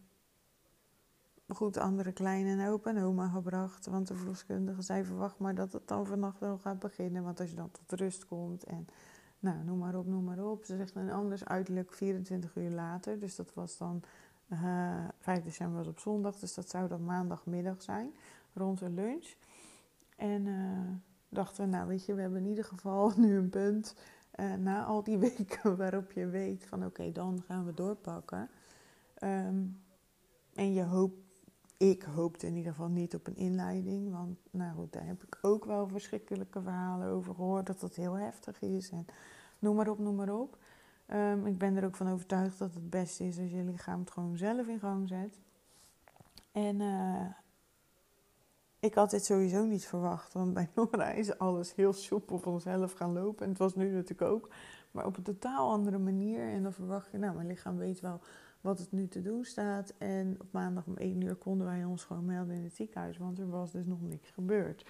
goed, 1.48 1.76
andere 1.76 2.12
kleine 2.12 2.62
en 2.62 2.68
opa 2.68 2.90
en 2.90 3.02
oma 3.02 3.28
gebracht. 3.28 3.86
Want 3.86 4.08
de 4.08 4.14
verloskundige 4.14 4.82
zei: 4.82 5.04
verwacht 5.04 5.38
maar 5.38 5.54
dat 5.54 5.72
het 5.72 5.88
dan 5.88 6.06
vannacht 6.06 6.38
wel 6.38 6.58
gaat 6.58 6.78
beginnen. 6.78 7.22
Want 7.22 7.40
als 7.40 7.50
je 7.50 7.56
dan 7.56 7.70
tot 7.70 8.00
rust 8.00 8.26
komt 8.26 8.64
en 8.64 8.86
Nou, 9.38 9.64
noem 9.64 9.78
maar 9.78 9.94
op, 9.94 10.06
noem 10.06 10.24
maar 10.24 10.44
op. 10.44 10.64
Ze 10.64 10.76
zegt 10.76 10.94
een 10.94 11.10
anders 11.10 11.44
uiterlijk 11.44 11.92
24 11.92 12.56
uur 12.56 12.70
later. 12.70 13.18
Dus 13.18 13.36
dat 13.36 13.54
was 13.54 13.78
dan 13.78 14.02
uh, 14.48 15.04
eh, 15.04 15.08
5 15.18 15.42
december 15.42 15.76
was 15.76 15.86
op 15.86 15.98
zondag. 15.98 16.38
Dus 16.38 16.54
dat 16.54 16.68
zou 16.70 16.88
dan 16.88 17.04
maandagmiddag 17.04 17.82
zijn, 17.82 18.14
rond 18.54 18.78
de 18.78 18.90
lunch. 18.90 19.34
En 20.16 20.46
uh, 20.46 20.80
dachten 21.28 21.64
we, 21.64 21.70
nou 21.70 21.88
weet 21.88 22.06
je, 22.06 22.14
we 22.14 22.20
hebben 22.20 22.42
in 22.42 22.48
ieder 22.48 22.64
geval 22.64 23.12
nu 23.16 23.36
een 23.36 23.50
punt. 23.50 23.94
Uh, 24.36 24.54
na 24.54 24.84
al 24.84 25.02
die 25.02 25.18
weken 25.36 25.76
waarop 25.76 26.12
je 26.12 26.26
weet 26.26 26.66
van 26.66 26.84
oké, 26.84 27.12
dan 27.12 27.42
gaan 27.46 27.64
we 27.64 27.74
doorpakken. 27.74 28.48
Um, 29.22 29.80
en 30.54 30.72
je 30.72 30.82
hoopt 30.82 31.26
ik 31.76 32.02
hoopte 32.02 32.46
in 32.46 32.56
ieder 32.56 32.72
geval 32.72 32.88
niet 32.88 33.14
op 33.14 33.26
een 33.26 33.36
inleiding. 33.36 34.12
Want 34.12 34.38
nou 34.50 34.74
goed, 34.74 34.92
daar 34.92 35.06
heb 35.06 35.22
ik 35.22 35.38
ook 35.42 35.64
wel 35.64 35.88
verschrikkelijke 35.88 36.62
verhalen 36.62 37.08
over 37.08 37.34
gehoord. 37.34 37.66
Dat 37.66 37.80
dat 37.80 37.94
heel 37.94 38.14
heftig 38.14 38.62
is. 38.62 38.90
En 38.90 39.06
noem 39.58 39.76
maar 39.76 39.88
op, 39.88 39.98
noem 39.98 40.14
maar 40.14 40.34
op. 40.34 40.58
Um, 41.12 41.46
ik 41.46 41.58
ben 41.58 41.76
er 41.76 41.84
ook 41.84 41.96
van 41.96 42.08
overtuigd 42.08 42.58
dat 42.58 42.74
het 42.74 42.90
beste 42.90 43.24
is 43.24 43.38
als 43.38 43.50
je 43.50 43.64
lichaam 43.64 44.00
het 44.00 44.10
gewoon 44.10 44.36
zelf 44.36 44.66
in 44.66 44.78
gang 44.78 45.08
zet. 45.08 45.38
En 46.52 46.80
uh, 46.80 47.26
ik 48.86 48.94
had 48.94 49.10
dit 49.10 49.24
sowieso 49.24 49.64
niet 49.64 49.86
verwacht. 49.86 50.32
Want 50.32 50.54
bij 50.54 50.68
Nora 50.74 51.10
is 51.10 51.38
alles 51.38 51.74
heel 51.74 51.92
soepel 51.92 52.38
vanzelf 52.38 52.92
gaan 52.92 53.12
lopen. 53.12 53.44
En 53.44 53.48
het 53.48 53.58
was 53.58 53.74
nu 53.74 53.90
natuurlijk 53.90 54.30
ook. 54.30 54.48
Maar 54.90 55.06
op 55.06 55.16
een 55.16 55.22
totaal 55.22 55.70
andere 55.70 55.98
manier. 55.98 56.48
En 56.48 56.62
dan 56.62 56.72
verwacht 56.72 57.10
je, 57.10 57.18
nou, 57.18 57.34
mijn 57.34 57.46
lichaam 57.46 57.76
weet 57.76 58.00
wel 58.00 58.20
wat 58.60 58.78
het 58.78 58.92
nu 58.92 59.08
te 59.08 59.22
doen 59.22 59.44
staat. 59.44 59.94
En 59.98 60.36
op 60.40 60.52
maandag 60.52 60.86
om 60.86 60.96
1 60.96 61.20
uur 61.20 61.34
konden 61.34 61.66
wij 61.66 61.84
ons 61.84 62.04
gewoon 62.04 62.24
melden 62.24 62.54
in 62.54 62.64
het 62.64 62.74
ziekenhuis, 62.74 63.18
want 63.18 63.38
er 63.38 63.48
was 63.48 63.72
dus 63.72 63.86
nog 63.86 64.00
niks 64.00 64.30
gebeurd. 64.30 64.86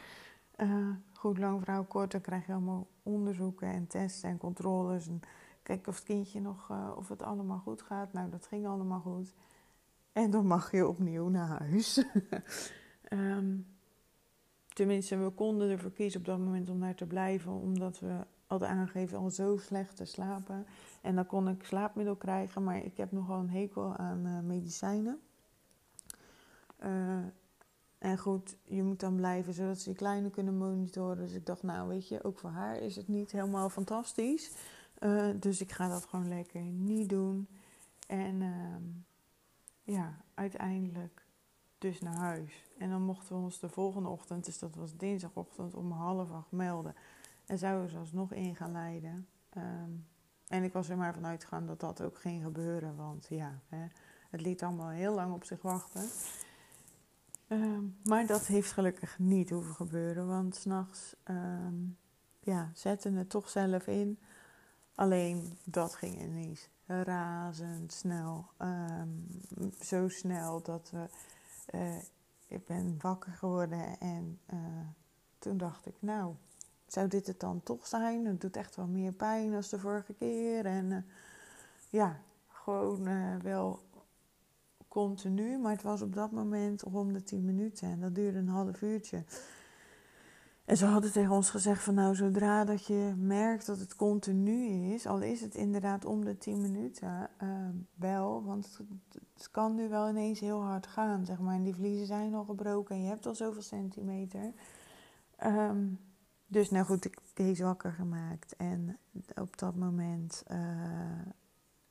Uh, 0.57 0.89
goed, 1.13 1.39
lang 1.39 1.61
verhaal 1.61 1.85
kort, 1.85 2.11
dan 2.11 2.21
krijg 2.21 2.47
je 2.47 2.53
allemaal 2.53 2.87
onderzoeken 3.03 3.69
en 3.69 3.87
testen 3.87 4.31
en 4.31 4.39
controles. 4.39 5.09
En 5.09 5.21
kijken 5.63 5.89
of 5.89 5.95
het 5.97 6.05
kindje 6.05 6.41
nog, 6.41 6.69
uh, 6.71 6.93
of 6.97 7.09
het 7.09 7.23
allemaal 7.23 7.59
goed 7.59 7.83
gaat. 7.83 8.13
Nou, 8.13 8.31
dat 8.31 8.47
ging 8.47 8.67
allemaal 8.67 9.01
goed. 9.01 9.33
En 10.13 10.31
dan 10.31 10.47
mag 10.47 10.71
je 10.71 10.89
opnieuw 10.89 11.29
naar 11.29 11.49
huis. 11.49 12.05
um, 13.13 13.67
tenminste, 14.77 15.17
we 15.17 15.31
konden 15.31 15.71
ervoor 15.71 15.93
kiezen 15.93 16.21
op 16.21 16.27
dat 16.27 16.39
moment 16.39 16.71
om 16.71 16.81
daar 16.81 16.95
te 16.95 17.07
blijven, 17.07 17.53
omdat 17.53 17.99
we 17.99 18.17
hadden 18.47 18.69
aangegeven 18.69 19.19
al 19.19 19.31
zo 19.31 19.57
slecht 19.57 19.97
te 19.97 20.05
slapen. 20.05 20.67
En 21.01 21.15
dan 21.15 21.27
kon 21.27 21.49
ik 21.49 21.65
slaapmiddel 21.65 22.17
krijgen, 22.17 22.65
maar 22.65 22.85
ik 22.85 22.97
heb 22.97 23.13
nogal 23.13 23.39
een 23.39 23.51
hekel 23.51 23.97
aan 23.97 24.27
uh, 24.27 24.41
medicijnen. 24.41 25.21
Uh, 26.85 27.19
en 27.99 28.19
goed, 28.19 28.57
je 28.65 28.83
moet 28.83 29.01
dan 29.01 29.17
blijven 29.17 29.53
zodat 29.53 29.79
ze 29.79 29.85
die 29.85 29.99
kleine 29.99 30.31
kunnen 30.31 30.57
monitoren. 30.57 31.17
Dus 31.17 31.33
ik 31.33 31.47
dacht, 31.47 31.63
nou 31.63 31.89
weet 31.89 32.09
je, 32.09 32.25
ook 32.25 32.39
voor 32.39 32.51
haar 32.51 32.77
is 32.77 32.97
het 32.97 33.09
niet 33.09 33.33
helemaal 33.33 33.69
fantastisch. 33.69 34.51
Uh, 35.01 35.29
dus 35.41 35.61
ik 35.61 35.73
ga 35.73 35.89
dat 35.89 36.05
gewoon 36.05 36.29
lekker 36.29 36.61
niet 36.61 37.09
doen. 37.09 37.49
En 38.07 38.43
ehm, 38.43 38.83
ja, 39.83 40.17
uiteindelijk 40.35 41.26
dus 41.91 42.01
naar 42.01 42.17
huis. 42.17 42.65
En 42.79 42.91
dan 42.91 43.03
mochten 43.03 43.37
we 43.37 43.43
ons 43.43 43.59
de 43.59 43.69
volgende 43.69 44.09
ochtend, 44.09 44.45
dus 44.45 44.59
dat 44.59 44.75
was 44.75 44.97
dinsdagochtend, 44.97 45.75
om 45.75 45.93
half 45.93 46.31
acht 46.31 46.51
melden. 46.51 46.95
En 47.47 47.59
zouden 47.59 47.91
ze 47.91 47.99
alsnog 47.99 48.33
in 48.33 48.57
gaan 48.57 48.73
leiden. 48.73 49.29
Um, 49.57 50.07
en 50.49 50.63
ik 50.63 50.73
was 50.73 50.89
er 50.89 50.97
maar 50.97 51.15
vanuit 51.15 51.43
gegaan 51.43 51.67
dat 51.67 51.81
dat 51.81 52.03
ook 52.03 52.19
ging 52.19 52.43
gebeuren. 52.43 52.97
Want 52.97 53.27
ja, 53.29 53.61
hè, 53.69 53.87
het 54.31 54.41
liet 54.41 54.63
allemaal 54.63 54.89
heel 54.89 55.15
lang 55.15 55.35
op 55.35 55.45
zich 55.45 55.63
wachten. 55.63 56.09
Uh, 57.49 57.79
maar 58.05 58.27
dat 58.27 58.47
heeft 58.47 58.73
gelukkig 58.73 59.19
niet 59.19 59.51
hoeven 59.51 59.75
gebeuren. 59.75 60.27
Want 60.27 60.57
s'nachts 60.57 61.17
um, 61.25 61.97
ja, 62.41 62.71
zetten 62.75 63.15
het 63.15 63.31
toch 63.31 63.49
zelf 63.49 63.87
in. 63.87 64.19
Alleen 64.95 65.59
dat 65.65 65.95
ging 65.95 66.21
ineens 66.21 66.69
razendsnel. 66.87 68.47
Um, 68.59 69.27
zo 69.81 70.09
snel 70.09 70.63
dat 70.63 70.91
we... 70.91 71.09
Uh, 71.75 71.97
ik 72.47 72.67
ben 72.67 72.97
wakker 73.01 73.33
geworden 73.33 73.99
en 73.99 74.41
uh, 74.53 74.59
toen 75.39 75.57
dacht 75.57 75.87
ik, 75.87 75.95
nou, 75.99 76.35
zou 76.87 77.09
dit 77.09 77.27
het 77.27 77.41
dan 77.41 77.63
toch 77.63 77.87
zijn? 77.87 78.25
Het 78.25 78.41
doet 78.41 78.57
echt 78.57 78.77
wel 78.77 78.87
meer 78.87 79.13
pijn 79.13 79.55
als 79.55 79.69
de 79.69 79.79
vorige 79.79 80.15
keer. 80.15 80.67
En 80.67 80.91
uh, 80.91 80.99
ja, 81.89 82.21
gewoon 82.49 83.03
wel 83.43 83.83
continu. 84.89 85.59
Maar 85.59 85.73
het 85.73 85.83
was 85.83 86.03
op 86.03 86.15
dat 86.15 86.31
moment 86.31 86.85
om 86.85 87.13
de 87.13 87.23
10 87.23 87.45
minuten. 87.45 87.89
En 87.89 88.01
dat 88.01 88.15
duurde 88.15 88.39
een 88.39 88.49
half 88.49 88.83
uurtje. 88.83 89.25
En 90.67 90.77
ze 90.77 90.85
hadden 90.85 91.13
tegen 91.13 91.33
ons 91.33 91.51
gezegd 91.51 91.83
van 91.83 91.95
nou, 91.95 92.15
zodra 92.15 92.65
dat 92.65 92.87
je 92.87 93.15
merkt 93.17 93.67
dat 93.67 93.79
het 93.79 93.97
continu 93.97 94.67
is, 94.95 95.07
al 95.07 95.21
is 95.21 95.41
het 95.41 95.55
inderdaad 95.55 96.05
om 96.05 96.25
de 96.25 96.39
10 96.39 96.61
minuten, 96.61 97.29
bel. 97.95 98.45
Want 98.45 98.81
het, 99.35 99.51
kan 99.51 99.75
nu 99.75 99.89
wel 99.89 100.09
ineens 100.09 100.41
heel 100.41 100.63
hard 100.63 100.87
gaan, 100.87 101.25
zeg 101.25 101.39
maar. 101.39 101.55
En 101.55 101.63
die 101.63 101.75
vliezen 101.75 102.07
zijn 102.07 102.35
al 102.35 102.45
gebroken 102.45 102.95
en 102.95 103.03
je 103.03 103.09
hebt 103.09 103.27
al 103.27 103.35
zoveel 103.35 103.63
centimeter. 103.63 104.53
Um, 105.45 105.99
dus 106.47 106.71
nou 106.71 106.85
goed, 106.85 107.05
ik 107.05 107.19
deze 107.35 107.65
wakker 107.65 107.93
gemaakt. 107.93 108.57
En 108.57 108.99
op 109.35 109.59
dat 109.59 109.77
moment 109.77 110.45
uh, 110.51 110.59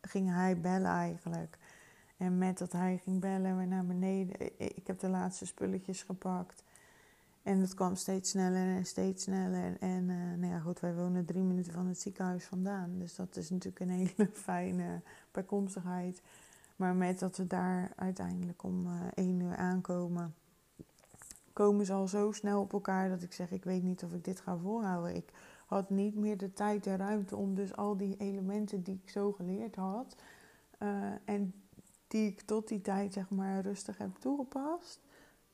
ging 0.02 0.30
hij 0.30 0.60
bellen 0.60 0.92
eigenlijk. 0.92 1.58
En 2.18 2.38
met 2.38 2.58
dat 2.58 2.72
hij 2.72 3.02
ging 3.04 3.20
bellen, 3.20 3.58
we 3.58 3.66
naar 3.66 3.86
beneden. 3.86 4.60
Ik 4.76 4.88
heb 4.88 5.00
de 5.00 5.10
laatste 5.10 5.46
spulletjes 5.46 6.04
gepakt. 6.04 6.64
En 7.46 7.60
het 7.60 7.74
kwam 7.74 7.96
steeds 7.96 8.30
sneller 8.30 8.76
en 8.76 8.86
steeds 8.86 9.24
sneller. 9.24 9.78
En 9.80 10.10
uh, 10.10 10.38
nou 10.38 10.54
ja, 10.54 10.60
goed, 10.60 10.80
wij 10.80 10.96
wonen 10.96 11.26
drie 11.26 11.44
minuten 11.44 11.74
van 11.74 11.88
het 11.88 12.00
ziekenhuis 12.00 12.46
vandaan. 12.46 13.00
Dus 13.00 13.16
dat 13.16 13.36
is 13.36 13.50
natuurlijk 13.50 13.80
een 13.80 13.90
hele 13.90 14.30
fijne 14.50 15.02
bijkomstigheid. 15.32 16.22
Maar 16.76 16.96
met 16.96 17.20
dat 17.20 17.38
we 17.38 17.48
daar 17.48 17.92
uiteindelijk 17.96 18.64
om 18.64 18.88
uh, 18.88 19.02
één 19.14 19.40
uur 19.40 19.56
aankomen 19.56 20.34
komen 21.54 21.86
ze 21.86 21.94
al 21.94 22.08
zo 22.08 22.32
snel 22.32 22.62
op 22.62 22.74
elkaar 22.74 23.10
dat 23.10 23.22
ik 23.22 23.34
zeg: 23.34 23.52
ik 23.52 23.64
weet 23.64 23.84
niet 23.84 24.04
of 24.04 24.14
ik 24.14 24.24
dit 24.24 24.40
ga 24.40 24.58
volhouden. 24.58 25.16
Ik 25.16 25.32
had 25.66 25.90
niet 25.90 26.16
meer 26.16 26.38
de 26.38 26.54
tijd 26.54 26.88
en 26.88 26.98
ruimte 26.98 27.36
om 27.36 27.56
dus 27.56 27.76
al 27.76 27.98
die 27.98 28.18
elementen 28.18 28.84
die 28.84 29.00
ik 29.04 29.10
zo 29.10 29.32
geleerd 29.32 29.76
had 29.76 30.16
uh, 30.80 31.12
en 31.26 31.54
die 32.08 32.28
ik 32.28 32.42
tot 32.42 32.68
die 32.68 32.82
tijd 32.82 33.14
zeg 33.14 33.30
maar 33.30 33.62
rustig 33.62 33.98
heb 33.98 34.16
toegepast. 34.16 35.00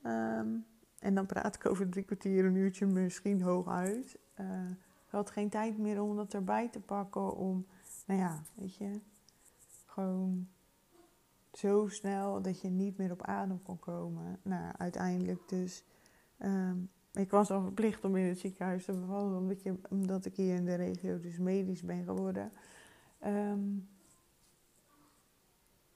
Um, 0.02 0.66
en 1.02 1.14
dan 1.14 1.26
praat 1.26 1.54
ik 1.54 1.66
over 1.66 1.88
drie 1.88 2.04
kwartier, 2.04 2.44
een 2.44 2.54
uurtje, 2.54 2.86
misschien 2.86 3.42
hooguit. 3.42 4.18
Uh, 4.40 4.70
ik 5.06 5.10
had 5.10 5.30
geen 5.30 5.48
tijd 5.48 5.78
meer 5.78 6.02
om 6.02 6.16
dat 6.16 6.34
erbij 6.34 6.68
te 6.68 6.80
pakken. 6.80 7.36
Om, 7.36 7.66
nou 8.06 8.20
ja, 8.20 8.42
weet 8.54 8.76
je, 8.76 9.00
gewoon 9.86 10.48
zo 11.52 11.88
snel 11.88 12.42
dat 12.42 12.60
je 12.60 12.68
niet 12.68 12.96
meer 12.96 13.12
op 13.12 13.22
adem 13.22 13.62
kon 13.62 13.78
komen. 13.78 14.38
Nou, 14.42 14.72
uiteindelijk 14.76 15.48
dus 15.48 15.84
Um, 16.44 16.90
ik 17.12 17.30
was 17.30 17.50
al 17.50 17.62
verplicht 17.62 18.04
om 18.04 18.16
in 18.16 18.26
het 18.26 18.38
ziekenhuis 18.38 18.84
te 18.84 18.92
bevallen, 18.92 19.38
omdat, 19.38 19.62
je, 19.62 19.74
omdat 19.90 20.24
ik 20.24 20.36
hier 20.36 20.54
in 20.54 20.64
de 20.64 20.74
regio 20.74 21.20
dus 21.20 21.38
medisch 21.38 21.82
ben 21.82 22.04
geworden. 22.04 22.52
Um, 23.26 23.88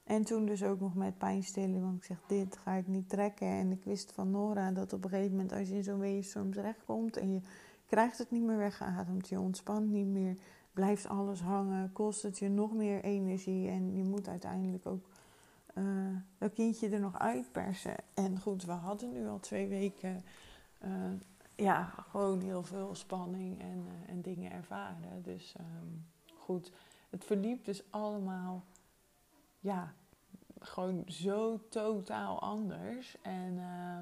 en 0.06 0.24
toen 0.24 0.46
dus 0.46 0.62
ook 0.62 0.80
nog 0.80 0.94
met 0.94 1.18
pijnstilling, 1.18 1.82
want 1.82 1.96
ik 1.96 2.04
zeg, 2.04 2.18
dit 2.26 2.56
ga 2.56 2.72
ik 2.72 2.86
niet 2.86 3.08
trekken. 3.08 3.48
En 3.48 3.72
ik 3.72 3.84
wist 3.84 4.12
van 4.12 4.30
Nora 4.30 4.70
dat 4.70 4.92
op 4.92 5.04
een 5.04 5.10
gegeven 5.10 5.30
moment 5.30 5.52
als 5.52 5.68
je 5.68 5.74
in 5.74 5.84
zo'n 5.84 5.98
weeënstorm 5.98 6.52
terechtkomt 6.52 7.16
en 7.16 7.32
je 7.32 7.40
krijgt 7.86 8.18
het 8.18 8.30
niet 8.30 8.42
meer 8.42 8.56
weggeademd, 8.56 9.28
je 9.28 9.40
ontspant 9.40 9.90
niet 9.90 10.06
meer, 10.06 10.36
blijft 10.72 11.08
alles 11.08 11.40
hangen, 11.40 11.92
kost 11.92 12.22
het 12.22 12.38
je 12.38 12.48
nog 12.48 12.72
meer 12.72 13.04
energie 13.04 13.68
en 13.68 13.96
je 13.96 14.02
moet 14.02 14.28
uiteindelijk 14.28 14.86
ook 14.86 15.06
uh, 15.74 16.16
dat 16.38 16.52
kindje 16.52 16.88
er 16.88 17.00
nog 17.00 17.18
uitpersen. 17.18 17.96
En 18.14 18.40
goed, 18.40 18.64
we 18.64 18.72
hadden 18.72 19.12
nu 19.12 19.28
al 19.28 19.40
twee 19.40 19.68
weken 19.68 20.24
uh, 20.84 20.90
ja, 21.56 21.84
gewoon 21.84 22.40
heel 22.40 22.62
veel 22.62 22.94
spanning 22.94 23.60
en, 23.60 23.84
uh, 23.86 24.10
en 24.10 24.20
dingen 24.20 24.52
ervaren. 24.52 25.22
Dus 25.22 25.54
um, 25.60 26.06
goed, 26.34 26.72
het 27.10 27.24
verliep 27.24 27.64
dus 27.64 27.82
allemaal 27.90 28.64
ja, 29.66 29.92
gewoon 30.58 31.04
zo 31.06 31.60
totaal 31.68 32.40
anders. 32.40 33.16
En 33.22 33.52
uh, 33.52 33.98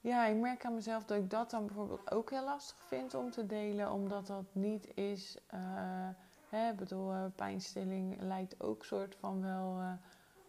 ja, 0.00 0.26
ik 0.26 0.36
merk 0.36 0.64
aan 0.64 0.74
mezelf 0.74 1.04
dat 1.04 1.18
ik 1.18 1.30
dat 1.30 1.50
dan 1.50 1.66
bijvoorbeeld 1.66 2.10
ook 2.10 2.30
heel 2.30 2.44
lastig 2.44 2.76
vind 2.86 3.14
om 3.14 3.30
te 3.30 3.46
delen, 3.46 3.92
omdat 3.92 4.26
dat 4.26 4.44
niet 4.52 4.96
is. 4.96 5.38
Uh, 5.54 6.08
Hè, 6.48 6.74
bedoel, 6.74 7.12
uh, 7.12 7.24
pijnstilling 7.34 8.20
lijkt 8.20 8.60
ook 8.60 8.84
soort 8.84 9.14
van 9.14 9.42
wel 9.42 9.78
uh, 9.78 9.92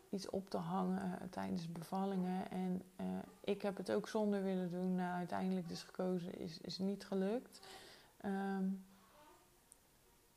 iets 0.10 0.30
op 0.30 0.50
te 0.50 0.58
hangen 0.58 1.30
tijdens 1.30 1.72
bevallingen. 1.72 2.52
En 2.52 2.82
ik 3.44 3.62
heb 3.62 3.78
het 3.78 3.92
ook 3.92 4.08
zonder 4.08 4.44
willen 4.44 4.72
doen. 4.72 4.96
Nou, 4.96 5.18
uiteindelijk 5.18 5.68
dus 5.68 5.84
gekozen 5.84 6.40
is, 6.40 6.58
is 6.62 6.78
niet 6.78 7.06
gelukt. 7.06 7.62
Um, 8.26 8.86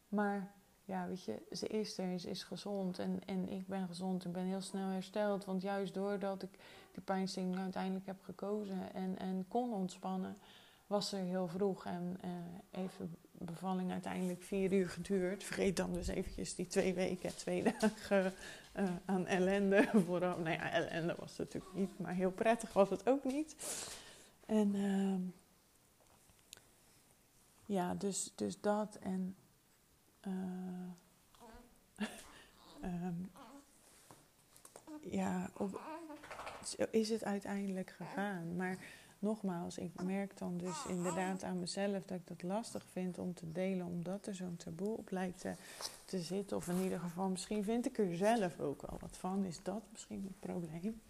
maar 0.08 0.52
ja, 0.84 1.06
weet 1.06 1.24
je, 1.24 1.42
ze 1.52 1.66
is 1.66 1.98
er, 1.98 2.18
ze 2.18 2.30
is 2.30 2.42
gezond 2.42 2.98
en, 2.98 3.20
en 3.26 3.48
ik 3.48 3.66
ben 3.66 3.86
gezond. 3.86 4.24
Ik 4.24 4.32
ben 4.32 4.44
heel 4.44 4.60
snel 4.60 4.88
hersteld. 4.88 5.44
Want 5.44 5.62
juist 5.62 5.94
doordat 5.94 6.42
ik 6.42 6.50
die 6.92 7.02
pijnstilling 7.02 7.58
uiteindelijk 7.58 8.06
heb 8.06 8.22
gekozen 8.22 8.94
en, 8.94 9.18
en 9.18 9.44
kon 9.48 9.72
ontspannen, 9.72 10.36
was 10.86 11.12
er 11.12 11.18
heel 11.18 11.48
vroeg 11.48 11.84
en 11.86 12.20
even 12.70 13.16
bevalling 13.44 13.90
uiteindelijk 13.90 14.42
vier 14.42 14.72
uur 14.72 14.88
geduurd. 14.88 15.44
Vergeet 15.44 15.76
dan 15.76 15.92
dus 15.92 16.06
eventjes 16.06 16.54
die 16.54 16.66
twee 16.66 16.94
weken, 16.94 17.36
twee 17.36 17.62
dagen 17.78 18.32
uh, 18.76 18.88
aan 19.04 19.26
ellende. 19.26 19.88
Vooral, 20.06 20.38
nou 20.38 20.50
ja, 20.50 20.70
ellende 20.70 21.14
was 21.18 21.36
natuurlijk 21.36 21.74
niet, 21.74 21.98
maar 21.98 22.14
heel 22.14 22.30
prettig 22.30 22.72
was 22.72 22.90
het 22.90 23.08
ook 23.08 23.24
niet. 23.24 23.56
En 24.46 24.74
uh, 24.74 25.14
ja, 27.66 27.94
dus, 27.94 28.32
dus 28.34 28.60
dat 28.60 28.98
en... 29.00 29.36
Uh, 30.26 30.32
um, 32.82 33.30
ja, 35.20 35.50
op, 35.56 35.80
is 36.90 37.08
het 37.08 37.24
uiteindelijk 37.24 37.90
gegaan. 37.90 38.56
Maar 38.56 38.78
nogmaals, 39.18 39.78
ik 39.78 40.02
merk 40.02 40.38
dan 40.38 40.58
dus 40.58 40.86
inderdaad 40.88 41.42
aan 41.42 41.58
mezelf 41.58 42.04
dat 42.04 42.18
ik 42.18 42.26
dat 42.26 42.42
lastig 42.42 42.84
vind 42.92 43.18
om 43.18 43.34
te 43.34 43.52
delen, 43.52 43.86
omdat 43.86 44.26
er 44.26 44.34
zo'n 44.34 44.56
taboe 44.56 44.96
op 44.96 45.10
lijkt 45.10 45.40
te, 45.40 45.54
te, 46.04 46.20
zitten. 46.20 46.56
Of 46.56 46.68
in 46.68 46.82
ieder 46.82 46.98
geval, 46.98 47.28
misschien 47.28 47.64
vind 47.64 47.86
ik 47.86 47.98
er 47.98 48.16
zelf 48.16 48.60
ook 48.60 48.82
wel 48.82 48.98
wat 49.00 49.16
van. 49.16 49.44
Is 49.44 49.62
dat 49.62 49.82
misschien 49.92 50.22
het 50.22 50.40
probleem? 50.40 51.00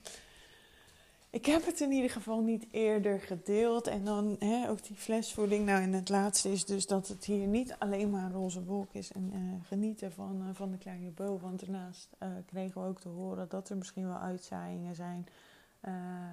Ik 1.32 1.46
heb 1.46 1.66
het 1.66 1.80
in 1.80 1.92
ieder 1.92 2.10
geval 2.10 2.40
niet 2.40 2.66
eerder 2.70 3.20
gedeeld. 3.20 3.86
En 3.86 4.04
dan 4.04 4.36
hè, 4.38 4.68
ook 4.68 4.84
die 4.84 4.96
flesvoeding. 4.96 5.66
Nou, 5.66 5.82
en 5.82 5.92
het 5.92 6.08
laatste 6.08 6.52
is 6.52 6.64
dus 6.64 6.86
dat 6.86 7.08
het 7.08 7.24
hier 7.24 7.46
niet 7.46 7.76
alleen 7.78 8.10
maar 8.10 8.24
een 8.24 8.32
roze 8.32 8.64
wolk 8.64 8.94
is 8.94 9.12
en 9.12 9.32
uh, 9.34 9.66
genieten 9.66 10.12
van, 10.12 10.42
uh, 10.42 10.54
van 10.54 10.70
de 10.70 10.78
kleine 10.78 11.10
boom. 11.10 11.40
Want 11.40 11.60
daarnaast 11.60 12.08
uh, 12.22 12.28
kregen 12.46 12.82
we 12.82 12.88
ook 12.88 13.00
te 13.00 13.08
horen 13.08 13.48
dat 13.48 13.68
er 13.68 13.76
misschien 13.76 14.06
wel 14.06 14.18
uitzaaiingen 14.18 14.94
zijn 14.94 15.26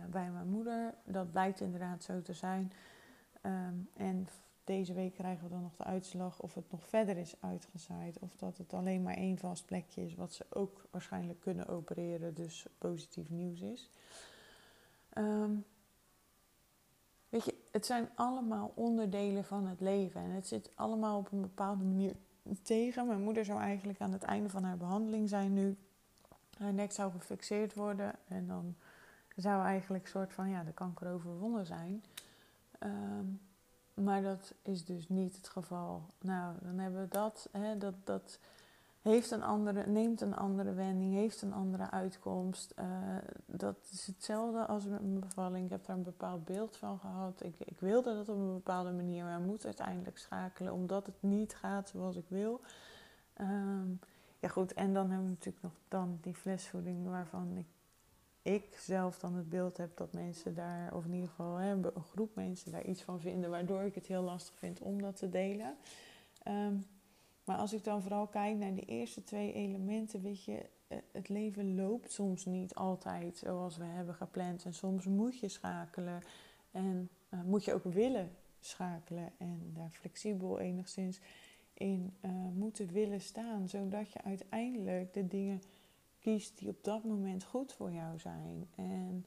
bij 0.09 0.31
mijn 0.31 0.49
moeder. 0.49 0.93
Dat 1.03 1.31
blijkt 1.31 1.61
inderdaad 1.61 2.03
zo 2.03 2.21
te 2.21 2.33
zijn. 2.33 2.71
Um, 3.41 3.89
en 3.93 4.27
deze 4.63 4.93
week 4.93 5.13
krijgen 5.13 5.43
we 5.43 5.49
dan 5.49 5.61
nog 5.61 5.75
de 5.75 5.83
uitslag 5.83 6.39
of 6.39 6.53
het 6.53 6.71
nog 6.71 6.87
verder 6.87 7.17
is 7.17 7.35
uitgezaaid. 7.39 8.19
Of 8.19 8.35
dat 8.35 8.57
het 8.57 8.73
alleen 8.73 9.03
maar 9.03 9.15
één 9.15 9.37
vast 9.37 9.65
plekje 9.65 10.05
is, 10.05 10.15
wat 10.15 10.33
ze 10.33 10.45
ook 10.49 10.85
waarschijnlijk 10.91 11.39
kunnen 11.39 11.67
opereren. 11.67 12.33
Dus 12.33 12.65
positief 12.77 13.29
nieuws 13.29 13.61
is. 13.61 13.89
Um, 15.17 15.65
weet 17.29 17.45
je, 17.45 17.55
het 17.71 17.85
zijn 17.85 18.09
allemaal 18.15 18.71
onderdelen 18.75 19.43
van 19.43 19.67
het 19.67 19.79
leven. 19.79 20.21
En 20.21 20.29
het 20.29 20.47
zit 20.47 20.71
allemaal 20.75 21.17
op 21.17 21.31
een 21.31 21.41
bepaalde 21.41 21.83
manier 21.83 22.15
tegen. 22.61 23.07
Mijn 23.07 23.21
moeder 23.21 23.45
zou 23.45 23.59
eigenlijk 23.59 24.01
aan 24.01 24.11
het 24.11 24.23
einde 24.23 24.49
van 24.49 24.63
haar 24.63 24.77
behandeling 24.77 25.29
zijn 25.29 25.53
nu. 25.53 25.77
Haar 26.57 26.73
nek 26.73 26.91
zou 26.91 27.11
gefixeerd 27.11 27.73
worden. 27.73 28.15
En 28.27 28.47
dan 28.47 28.75
zou 29.35 29.63
eigenlijk 29.63 30.03
een 30.03 30.09
soort 30.09 30.33
van 30.33 30.49
ja, 30.49 30.63
de 30.63 30.73
kanker 30.73 31.11
overwonnen 31.11 31.65
zijn. 31.65 32.03
Um, 32.79 33.39
maar 33.93 34.21
dat 34.21 34.53
is 34.61 34.85
dus 34.85 35.09
niet 35.09 35.35
het 35.35 35.49
geval. 35.49 36.01
Nou, 36.19 36.55
dan 36.61 36.79
hebben 36.79 37.01
we 37.01 37.07
dat. 37.07 37.49
Hè, 37.51 37.77
dat, 37.77 37.93
dat 38.03 38.39
heeft 39.09 39.31
een 39.31 39.43
andere, 39.43 39.87
neemt 39.87 40.21
een 40.21 40.35
andere 40.35 40.73
wending, 40.73 41.13
heeft 41.13 41.41
een 41.41 41.53
andere 41.53 41.91
uitkomst. 41.91 42.73
Uh, 42.79 42.85
dat 43.45 43.75
is 43.91 44.07
hetzelfde 44.07 44.65
als 44.65 44.85
met 44.85 45.01
mijn 45.01 45.19
bevalling. 45.19 45.65
Ik 45.65 45.71
heb 45.71 45.85
daar 45.85 45.95
een 45.95 46.03
bepaald 46.03 46.45
beeld 46.45 46.77
van 46.77 46.99
gehad. 46.99 47.43
Ik, 47.43 47.55
ik 47.59 47.79
wilde 47.79 48.13
dat 48.13 48.29
op 48.29 48.35
een 48.35 48.53
bepaalde 48.53 48.91
manier, 48.91 49.23
maar 49.23 49.39
moet 49.39 49.65
uiteindelijk 49.65 50.17
schakelen 50.17 50.73
omdat 50.73 51.05
het 51.05 51.15
niet 51.19 51.55
gaat 51.55 51.89
zoals 51.89 52.15
ik 52.15 52.25
wil. 52.27 52.61
Um, 53.41 53.99
ja, 54.39 54.47
goed, 54.47 54.73
en 54.73 54.93
dan 54.93 55.09
hebben 55.09 55.27
we 55.27 55.33
natuurlijk 55.33 55.63
nog 55.63 55.73
dan 55.87 56.17
die 56.21 56.35
flesvoeding 56.35 57.07
waarvan 57.07 57.57
ik, 57.57 57.67
ik 58.41 58.77
zelf 58.77 59.19
dan 59.19 59.35
het 59.35 59.49
beeld 59.49 59.77
heb 59.77 59.97
dat 59.97 60.13
mensen 60.13 60.55
daar, 60.55 60.93
of 60.93 61.05
in 61.05 61.13
ieder 61.13 61.29
geval 61.29 61.55
hè, 61.55 61.71
een 61.71 62.03
groep 62.11 62.35
mensen 62.35 62.71
daar 62.71 62.85
iets 62.85 63.01
van 63.01 63.19
vinden, 63.19 63.49
waardoor 63.49 63.81
ik 63.81 63.95
het 63.95 64.07
heel 64.07 64.21
lastig 64.21 64.55
vind 64.55 64.79
om 64.79 65.01
dat 65.01 65.15
te 65.15 65.29
delen. 65.29 65.75
Um, 66.47 66.85
maar 67.49 67.57
als 67.57 67.73
ik 67.73 67.83
dan 67.83 68.01
vooral 68.01 68.27
kijk 68.27 68.57
naar 68.57 68.75
de 68.75 68.85
eerste 68.85 69.23
twee 69.23 69.53
elementen, 69.53 70.21
weet 70.21 70.43
je, 70.43 70.65
eh, 70.87 70.97
het 71.11 71.29
leven 71.29 71.75
loopt 71.75 72.11
soms 72.11 72.45
niet 72.45 72.75
altijd 72.75 73.37
zoals 73.37 73.77
we 73.77 73.83
hebben 73.83 74.15
gepland. 74.15 74.65
En 74.65 74.73
soms 74.73 75.05
moet 75.05 75.39
je 75.39 75.47
schakelen 75.47 76.21
en 76.71 77.09
uh, 77.29 77.41
moet 77.43 77.65
je 77.65 77.73
ook 77.73 77.83
willen 77.83 78.31
schakelen 78.59 79.31
en 79.37 79.71
daar 79.73 79.89
flexibel 79.91 80.59
enigszins 80.59 81.19
in 81.73 82.13
uh, 82.21 82.31
moeten 82.53 82.87
willen 82.87 83.21
staan, 83.21 83.69
zodat 83.69 84.11
je 84.11 84.21
uiteindelijk 84.23 85.13
de 85.13 85.27
dingen 85.27 85.61
kiest 86.19 86.57
die 86.57 86.69
op 86.69 86.83
dat 86.83 87.03
moment 87.03 87.43
goed 87.43 87.73
voor 87.73 87.91
jou 87.91 88.19
zijn. 88.19 88.67
En 88.75 89.25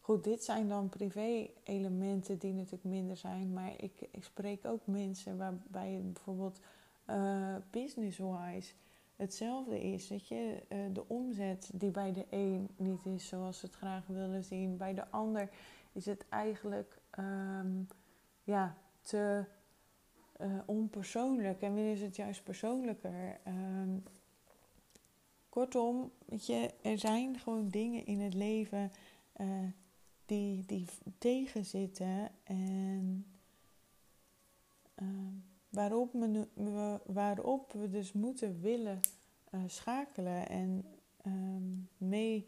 goed, 0.00 0.24
dit 0.24 0.44
zijn 0.44 0.68
dan 0.68 0.88
privé-elementen 0.88 2.38
die 2.38 2.52
natuurlijk 2.52 2.84
minder 2.84 3.16
zijn, 3.16 3.52
maar 3.52 3.72
ik, 3.76 4.08
ik 4.10 4.24
spreek 4.24 4.64
ook 4.64 4.86
mensen 4.86 5.36
waarbij 5.36 5.92
je 5.92 5.98
bijvoorbeeld 5.98 6.60
uh, 7.10 7.56
business-wise 7.70 8.72
hetzelfde 9.16 9.80
is. 9.80 10.08
Dat 10.08 10.28
je 10.28 10.62
uh, 10.68 10.78
de 10.92 11.08
omzet 11.08 11.70
die 11.74 11.90
bij 11.90 12.12
de 12.12 12.26
een 12.30 12.68
niet 12.76 13.06
is 13.06 13.28
zoals 13.28 13.58
ze 13.58 13.66
het 13.66 13.74
graag 13.74 14.06
willen 14.06 14.44
zien, 14.44 14.76
bij 14.76 14.94
de 14.94 15.08
ander 15.10 15.48
is 15.92 16.06
het 16.06 16.28
eigenlijk 16.28 16.98
um, 17.18 17.88
ja, 18.44 18.76
te 19.00 19.44
uh, 20.40 20.58
onpersoonlijk. 20.66 21.62
En 21.62 21.74
wanneer 21.74 21.92
is 21.92 22.00
het 22.00 22.16
juist 22.16 22.42
persoonlijker? 22.42 23.40
Um, 23.46 24.02
kortom, 25.48 26.10
weet 26.24 26.46
je, 26.46 26.70
er 26.82 26.98
zijn 26.98 27.38
gewoon 27.38 27.68
dingen 27.68 28.06
in 28.06 28.20
het 28.20 28.34
leven 28.34 28.90
die, 30.26 30.64
die 30.66 30.86
tegenzitten 31.18 32.30
en. 32.44 33.26
Um, 35.02 35.49
waarop, 35.70 36.12
we, 36.12 37.00
waarop 37.06 37.72
we 37.72 37.88
dus 37.88 38.12
moeten 38.12 38.60
willen 38.60 39.00
uh, 39.50 39.60
schakelen 39.66 40.48
en 40.48 40.84
um, 41.26 41.88
mee 41.96 42.46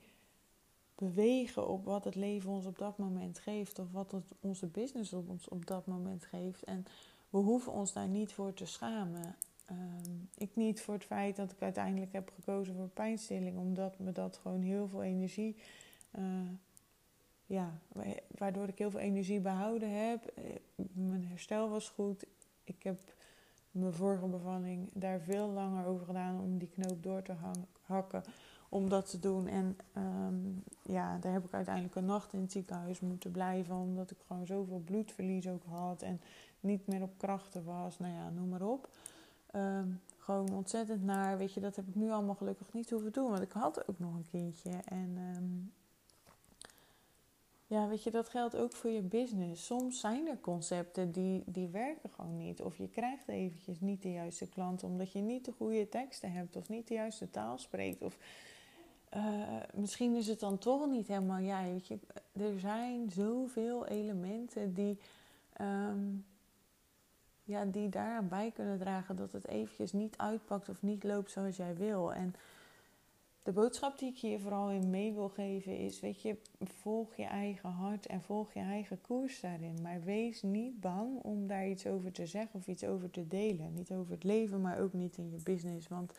bewegen 0.94 1.68
op 1.68 1.84
wat 1.84 2.04
het 2.04 2.14
leven 2.14 2.50
ons 2.50 2.66
op 2.66 2.78
dat 2.78 2.98
moment 2.98 3.38
geeft 3.38 3.78
of 3.78 3.92
wat 3.92 4.12
het, 4.12 4.24
onze 4.40 4.66
business 4.66 5.12
op 5.12 5.28
ons 5.28 5.48
op 5.48 5.66
dat 5.66 5.86
moment 5.86 6.24
geeft. 6.24 6.62
En 6.62 6.84
we 7.30 7.38
hoeven 7.38 7.72
ons 7.72 7.92
daar 7.92 8.08
niet 8.08 8.32
voor 8.32 8.54
te 8.54 8.66
schamen. 8.66 9.36
Um, 9.70 10.28
ik 10.34 10.50
niet 10.54 10.80
voor 10.80 10.94
het 10.94 11.04
feit 11.04 11.36
dat 11.36 11.52
ik 11.52 11.62
uiteindelijk 11.62 12.12
heb 12.12 12.32
gekozen 12.34 12.74
voor 12.74 12.88
pijnstilling, 12.88 13.58
omdat 13.58 13.98
me 13.98 14.12
dat 14.12 14.36
gewoon 14.36 14.60
heel 14.60 14.88
veel 14.88 15.02
energie. 15.02 15.56
Uh, 16.18 16.24
ja, 17.46 17.78
waardoor 18.28 18.68
ik 18.68 18.78
heel 18.78 18.90
veel 18.90 19.00
energie 19.00 19.40
behouden 19.40 20.08
heb. 20.08 20.26
Eh, 20.26 20.44
mijn 20.92 21.24
herstel 21.24 21.68
was 21.68 21.88
goed 21.88 22.24
ik 22.76 22.82
heb 22.82 22.98
mijn 23.70 23.92
vorige 23.92 24.26
bevalling 24.26 24.88
daar 24.92 25.20
veel 25.20 25.48
langer 25.48 25.86
over 25.86 26.06
gedaan 26.06 26.40
om 26.40 26.58
die 26.58 26.68
knoop 26.68 27.02
door 27.02 27.22
te 27.22 27.34
hakken. 27.82 28.22
Om 28.68 28.88
dat 28.88 29.10
te 29.10 29.18
doen. 29.18 29.46
En 29.46 29.76
um, 29.96 30.64
ja, 30.82 31.18
daar 31.18 31.32
heb 31.32 31.44
ik 31.44 31.52
uiteindelijk 31.52 31.94
een 31.94 32.04
nacht 32.04 32.32
in 32.32 32.40
het 32.40 32.52
ziekenhuis 32.52 33.00
moeten 33.00 33.30
blijven. 33.30 33.74
Omdat 33.74 34.10
ik 34.10 34.16
gewoon 34.26 34.46
zoveel 34.46 34.82
bloedverlies 34.84 35.48
ook 35.48 35.64
had. 35.64 36.02
En 36.02 36.20
niet 36.60 36.86
meer 36.86 37.02
op 37.02 37.18
krachten 37.18 37.64
was. 37.64 37.98
Nou 37.98 38.12
ja, 38.12 38.30
noem 38.30 38.48
maar 38.48 38.62
op. 38.62 38.88
Um, 39.54 40.00
gewoon 40.18 40.52
ontzettend 40.52 41.02
naar. 41.04 41.38
Weet 41.38 41.52
je, 41.52 41.60
dat 41.60 41.76
heb 41.76 41.88
ik 41.88 41.94
nu 41.94 42.10
allemaal 42.10 42.34
gelukkig 42.34 42.72
niet 42.72 42.90
hoeven 42.90 43.12
doen. 43.12 43.30
Want 43.30 43.42
ik 43.42 43.52
had 43.52 43.88
ook 43.88 43.98
nog 43.98 44.14
een 44.14 44.28
kindje. 44.30 44.70
En 44.84 45.18
um, 45.36 45.72
ja, 47.72 47.88
weet 47.88 48.02
je, 48.02 48.10
dat 48.10 48.28
geldt 48.28 48.56
ook 48.56 48.72
voor 48.72 48.90
je 48.90 49.00
business. 49.00 49.66
Soms 49.66 50.00
zijn 50.00 50.28
er 50.28 50.40
concepten 50.40 51.12
die, 51.12 51.42
die 51.46 51.68
werken 51.68 52.10
gewoon 52.10 52.36
niet. 52.36 52.62
Of 52.62 52.76
je 52.76 52.88
krijgt 52.88 53.28
eventjes 53.28 53.80
niet 53.80 54.02
de 54.02 54.12
juiste 54.12 54.46
klant 54.46 54.82
omdat 54.82 55.12
je 55.12 55.20
niet 55.20 55.44
de 55.44 55.52
goede 55.52 55.88
teksten 55.88 56.32
hebt 56.32 56.56
of 56.56 56.68
niet 56.68 56.88
de 56.88 56.94
juiste 56.94 57.30
taal 57.30 57.58
spreekt. 57.58 58.02
Of 58.02 58.16
uh, 59.16 59.22
misschien 59.74 60.14
is 60.14 60.26
het 60.26 60.40
dan 60.40 60.58
toch 60.58 60.86
niet 60.86 61.06
helemaal 61.08 61.40
jij. 61.40 61.70
Weet 61.72 61.86
je, 61.86 61.98
er 62.32 62.60
zijn 62.60 63.10
zoveel 63.10 63.86
elementen 63.86 64.74
die, 64.74 64.98
um, 65.60 66.24
ja, 67.44 67.64
die 67.64 67.88
daaraan 67.88 68.28
bij 68.28 68.50
kunnen 68.54 68.78
dragen 68.78 69.16
dat 69.16 69.32
het 69.32 69.46
eventjes 69.46 69.92
niet 69.92 70.16
uitpakt 70.16 70.68
of 70.68 70.82
niet 70.82 71.04
loopt 71.04 71.30
zoals 71.30 71.56
jij 71.56 71.74
wil. 71.74 72.12
En 72.12 72.34
de 73.42 73.52
boodschap 73.52 73.98
die 73.98 74.08
ik 74.08 74.16
je 74.16 74.38
vooral 74.38 74.70
in 74.70 74.90
mee 74.90 75.12
wil 75.12 75.28
geven 75.28 75.78
is: 75.78 76.00
weet 76.00 76.22
je, 76.22 76.36
volg 76.60 77.16
je 77.16 77.24
eigen 77.24 77.70
hart 77.70 78.06
en 78.06 78.22
volg 78.22 78.52
je 78.52 78.60
eigen 78.60 79.00
koers 79.00 79.40
daarin. 79.40 79.82
Maar 79.82 80.02
wees 80.04 80.42
niet 80.42 80.80
bang 80.80 81.22
om 81.22 81.46
daar 81.46 81.68
iets 81.68 81.86
over 81.86 82.12
te 82.12 82.26
zeggen 82.26 82.60
of 82.60 82.66
iets 82.66 82.84
over 82.84 83.10
te 83.10 83.28
delen. 83.28 83.74
Niet 83.74 83.92
over 83.92 84.12
het 84.12 84.24
leven, 84.24 84.60
maar 84.60 84.78
ook 84.78 84.92
niet 84.92 85.16
in 85.16 85.30
je 85.30 85.40
business. 85.42 85.88
Want 85.88 86.12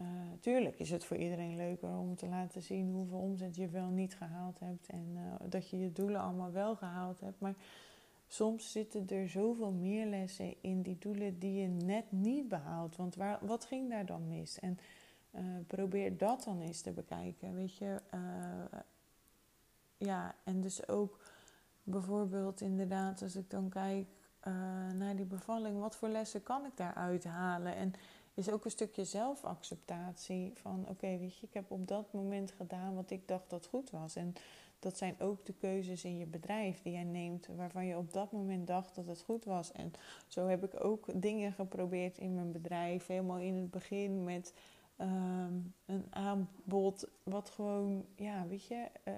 uh, 0.00 0.06
tuurlijk 0.40 0.78
is 0.78 0.90
het 0.90 1.04
voor 1.04 1.16
iedereen 1.16 1.56
leuker 1.56 1.98
om 1.98 2.16
te 2.16 2.26
laten 2.26 2.62
zien 2.62 2.90
hoeveel 2.90 3.18
omzet 3.18 3.56
je 3.56 3.68
wel 3.68 3.88
niet 3.88 4.16
gehaald 4.16 4.60
hebt 4.60 4.88
en 4.88 5.06
uh, 5.14 5.48
dat 5.48 5.70
je 5.70 5.78
je 5.78 5.92
doelen 5.92 6.20
allemaal 6.20 6.52
wel 6.52 6.76
gehaald 6.76 7.20
hebt. 7.20 7.40
Maar 7.40 7.54
soms 8.26 8.72
zitten 8.72 9.08
er 9.08 9.28
zoveel 9.28 9.72
meer 9.72 10.06
lessen 10.06 10.54
in 10.60 10.82
die 10.82 10.96
doelen 10.98 11.38
die 11.38 11.60
je 11.60 11.68
net 11.68 12.04
niet 12.12 12.48
behaalt. 12.48 12.96
Want 12.96 13.14
waar, 13.14 13.38
wat 13.40 13.64
ging 13.64 13.90
daar 13.90 14.06
dan 14.06 14.28
mis? 14.28 14.58
En 14.60 14.78
uh, 15.34 15.40
probeer 15.66 16.16
dat 16.16 16.44
dan 16.44 16.60
eens 16.60 16.80
te 16.80 16.92
bekijken. 16.92 17.54
Weet 17.54 17.76
je, 17.76 18.00
uh, 18.14 18.80
ja, 19.96 20.34
en 20.44 20.60
dus 20.60 20.88
ook 20.88 21.18
bijvoorbeeld 21.82 22.60
inderdaad, 22.60 23.22
als 23.22 23.36
ik 23.36 23.50
dan 23.50 23.68
kijk 23.68 24.06
uh, 24.46 24.54
naar 24.92 25.16
die 25.16 25.24
bevalling, 25.24 25.80
wat 25.80 25.96
voor 25.96 26.08
lessen 26.08 26.42
kan 26.42 26.64
ik 26.64 26.76
daaruit 26.76 27.24
halen? 27.24 27.74
En 27.74 27.94
is 28.34 28.50
ook 28.50 28.64
een 28.64 28.70
stukje 28.70 29.04
zelfacceptatie 29.04 30.52
van 30.54 30.86
oké, 30.88 31.18
weet 31.18 31.38
je, 31.38 31.46
ik 31.46 31.54
heb 31.54 31.70
op 31.70 31.88
dat 31.88 32.12
moment 32.12 32.50
gedaan 32.50 32.94
wat 32.94 33.10
ik 33.10 33.28
dacht 33.28 33.50
dat 33.50 33.66
goed 33.66 33.90
was. 33.90 34.16
En 34.16 34.34
dat 34.78 34.96
zijn 34.96 35.20
ook 35.20 35.46
de 35.46 35.52
keuzes 35.52 36.04
in 36.04 36.18
je 36.18 36.26
bedrijf 36.26 36.82
die 36.82 36.92
jij 36.92 37.04
neemt 37.04 37.46
waarvan 37.56 37.86
je 37.86 37.96
op 37.96 38.12
dat 38.12 38.32
moment 38.32 38.66
dacht 38.66 38.94
dat 38.94 39.06
het 39.06 39.20
goed 39.20 39.44
was. 39.44 39.72
En 39.72 39.92
zo 40.28 40.46
heb 40.46 40.64
ik 40.64 40.84
ook 40.84 41.06
dingen 41.14 41.52
geprobeerd 41.52 42.18
in 42.18 42.34
mijn 42.34 42.52
bedrijf, 42.52 43.06
helemaal 43.06 43.38
in 43.38 43.54
het 43.54 43.70
begin 43.70 44.24
met 44.24 44.54
ehm, 44.96 45.54
een 45.86 46.06
aanbod 46.10 47.08
wat 47.22 47.50
gewoon, 47.50 48.06
ja, 48.16 48.46
weet 48.46 48.66
je, 48.66 48.86
uh, 49.04 49.14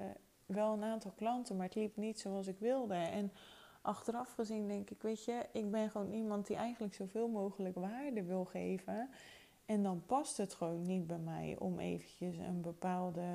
wel 0.47 0.73
een 0.73 0.85
aantal 0.85 1.12
klanten, 1.17 1.57
maar 1.57 1.67
het 1.67 1.75
liep 1.75 1.97
niet 1.97 2.21
zoals 2.21 2.47
ik 2.47 2.59
wilde. 2.59 2.95
En 2.95 3.33
achteraf 3.83 4.33
gezien 4.33 4.69
denk 4.69 4.91
ik, 4.91 5.03
weet 5.03 5.25
je, 5.25 5.47
ik 5.53 5.71
ben 5.71 5.91
gewoon 5.91 6.12
iemand 6.12 6.47
die 6.47 6.57
eigenlijk 6.57 6.95
zoveel 6.95 7.29
mogelijk 7.29 7.75
waarde 7.75 8.23
wil 8.23 8.45
geven. 8.45 9.09
En 9.67 9.83
dan 9.83 10.03
past 10.07 10.37
het 10.37 10.55
gewoon 10.55 10.83
niet 10.83 11.07
bij 11.07 11.19
mij 11.19 11.57
om 11.59 11.79
eventjes 11.79 12.37
een 12.37 12.61
bepaalde 12.61 13.27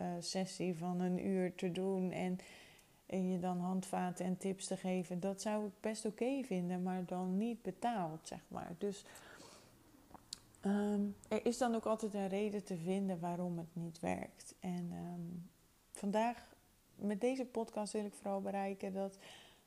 uh, 0.00 0.06
sessie 0.18 0.76
van 0.76 1.00
een 1.00 1.26
uur 1.26 1.54
te 1.54 1.72
doen 1.72 2.10
en, 2.10 2.38
en, 3.06 3.30
je 3.30 3.38
dan 3.38 3.58
handvaten 3.58 4.24
en 4.24 4.36
tips 4.36 4.66
te 4.66 4.76
geven. 4.76 5.20
Dat 5.20 5.40
zou 5.40 5.66
ik 5.66 5.72
best 5.80 6.04
oké 6.04 6.42
vinden, 6.42 6.82
maar 6.82 7.04
dan 7.06 7.36
niet 7.36 7.62
betaald, 7.62 8.20
zeg 8.22 8.40
maar. 8.48 8.72
Dus 8.78 9.04
um, 10.64 11.16
er 11.28 11.46
is 11.46 11.58
dan 11.58 11.74
ook 11.74 11.86
altijd 11.86 12.14
een 12.14 12.28
reden 12.28 12.64
te 12.64 12.76
vinden 12.76 13.20
waarom 13.20 13.58
het 13.58 13.74
niet 13.74 14.00
werkt. 14.00 14.54
En 14.60 14.92
um, 14.92 15.50
vandaag 15.92 16.56
met 16.94 17.20
deze 17.20 17.44
podcast 17.44 17.92
wil 17.92 18.04
ik 18.04 18.14
vooral 18.14 18.40
bereiken 18.40 18.92
dat, 18.92 19.18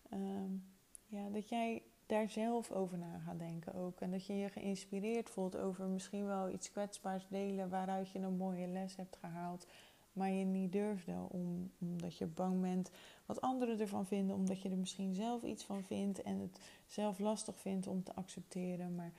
ehm, 0.10 0.52
ja, 1.08 1.30
dat 1.30 1.50
jij 1.50 1.82
daar 2.06 2.30
zelf 2.30 2.72
over 2.72 2.98
na 2.98 3.20
gaat 3.26 3.40
denken 3.40 3.74
ook. 3.74 4.00
En 4.00 4.12
dat 4.12 4.26
je 4.26 4.38
je 4.38 4.50
geïnspireerd 4.50 5.30
voelt 5.30 5.58
over 5.58 5.86
misschien 5.86 6.26
wel 6.26 6.50
iets 6.50 6.72
kwetsbaars 6.72 7.28
delen 7.28 7.70
waaruit 7.70 8.10
je 8.10 8.20
een 8.20 8.38
mooie 8.38 8.68
les 8.68 8.96
hebt 8.96 9.18
gehaald. 9.18 9.68
Maar 10.14 10.32
je 10.32 10.46
niet 10.46 10.72
durfde 10.72 11.16
om, 11.30 11.72
omdat 11.80 12.18
je 12.18 12.26
bang 12.26 12.62
bent 12.62 12.92
wat 13.26 13.42
anderen 13.42 13.80
ervan 13.80 14.06
vinden. 14.06 14.36
Omdat 14.36 14.62
je 14.62 14.70
er 14.70 14.78
misschien 14.78 15.14
zelf 15.14 15.44
iets 15.44 15.64
van 15.64 15.84
vindt 15.84 16.22
en 16.22 16.40
het 16.40 16.60
zelf 16.88 17.20
lastig 17.20 17.60
vindt 17.60 17.88
om 17.88 18.04
te 18.04 18.16
accepteren. 18.16 18.96
Maar 18.96 19.12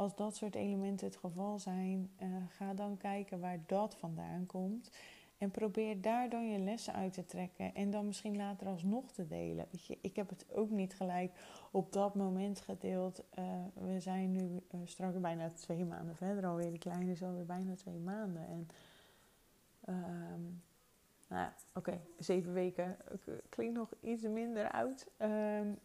als 0.00 0.16
dat 0.16 0.36
soort 0.36 0.54
elementen 0.54 1.06
het 1.06 1.16
geval 1.16 1.58
zijn, 1.58 2.10
uh, 2.22 2.28
ga 2.48 2.74
dan 2.74 2.96
kijken 2.96 3.40
waar 3.40 3.58
dat 3.66 3.96
vandaan 3.96 4.46
komt. 4.46 4.90
En 5.38 5.50
probeer 5.50 6.00
daar 6.00 6.28
dan 6.28 6.50
je 6.50 6.58
lessen 6.58 6.94
uit 6.94 7.12
te 7.12 7.26
trekken. 7.26 7.74
En 7.74 7.90
dan 7.90 8.06
misschien 8.06 8.36
later 8.36 8.66
alsnog 8.66 9.12
te 9.12 9.26
delen. 9.26 9.66
Weet 9.70 9.86
je, 9.86 9.98
ik 10.00 10.16
heb 10.16 10.28
het 10.28 10.46
ook 10.52 10.70
niet 10.70 10.94
gelijk 10.94 11.32
op 11.70 11.92
dat 11.92 12.14
moment 12.14 12.60
gedeeld. 12.60 13.22
Uh, 13.38 13.44
we 13.74 14.00
zijn 14.00 14.32
nu 14.32 14.62
uh, 14.70 14.80
straks 14.84 15.20
bijna 15.20 15.50
twee 15.50 15.84
maanden 15.84 16.16
verder 16.16 16.46
alweer. 16.46 16.72
De 16.72 16.78
kleine 16.78 17.10
is 17.10 17.22
alweer 17.22 17.46
bijna 17.46 17.74
twee 17.74 17.98
maanden. 17.98 18.46
En 18.46 18.68
um, 19.88 20.62
nou 21.28 21.48
oké, 21.74 22.00
zeven 22.18 22.52
weken 22.52 22.96
klinkt 23.48 23.74
nog 23.74 23.94
iets 24.00 24.22
minder 24.22 24.70
oud. 24.70 25.06
Um, 25.18 25.78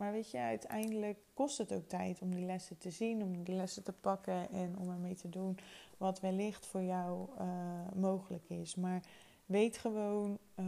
maar 0.00 0.12
weet 0.12 0.30
je, 0.30 0.38
uiteindelijk 0.38 1.18
kost 1.34 1.58
het 1.58 1.72
ook 1.72 1.88
tijd 1.88 2.20
om 2.20 2.34
die 2.34 2.46
lessen 2.46 2.78
te 2.78 2.90
zien, 2.90 3.22
om 3.22 3.44
die 3.44 3.54
lessen 3.54 3.82
te 3.82 3.92
pakken 3.92 4.50
en 4.50 4.78
om 4.78 4.90
ermee 4.90 5.14
te 5.14 5.28
doen 5.28 5.58
wat 5.96 6.20
wellicht 6.20 6.66
voor 6.66 6.82
jou 6.82 7.28
uh, 7.40 7.46
mogelijk 7.94 8.48
is. 8.48 8.74
Maar 8.74 9.02
weet 9.46 9.78
gewoon 9.78 10.38
uh, 10.60 10.66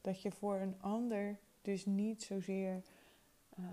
dat 0.00 0.22
je 0.22 0.30
voor 0.30 0.54
een 0.54 0.74
ander 0.80 1.38
dus 1.62 1.86
niet 1.86 2.22
zozeer 2.22 2.82
uh, 3.58 3.64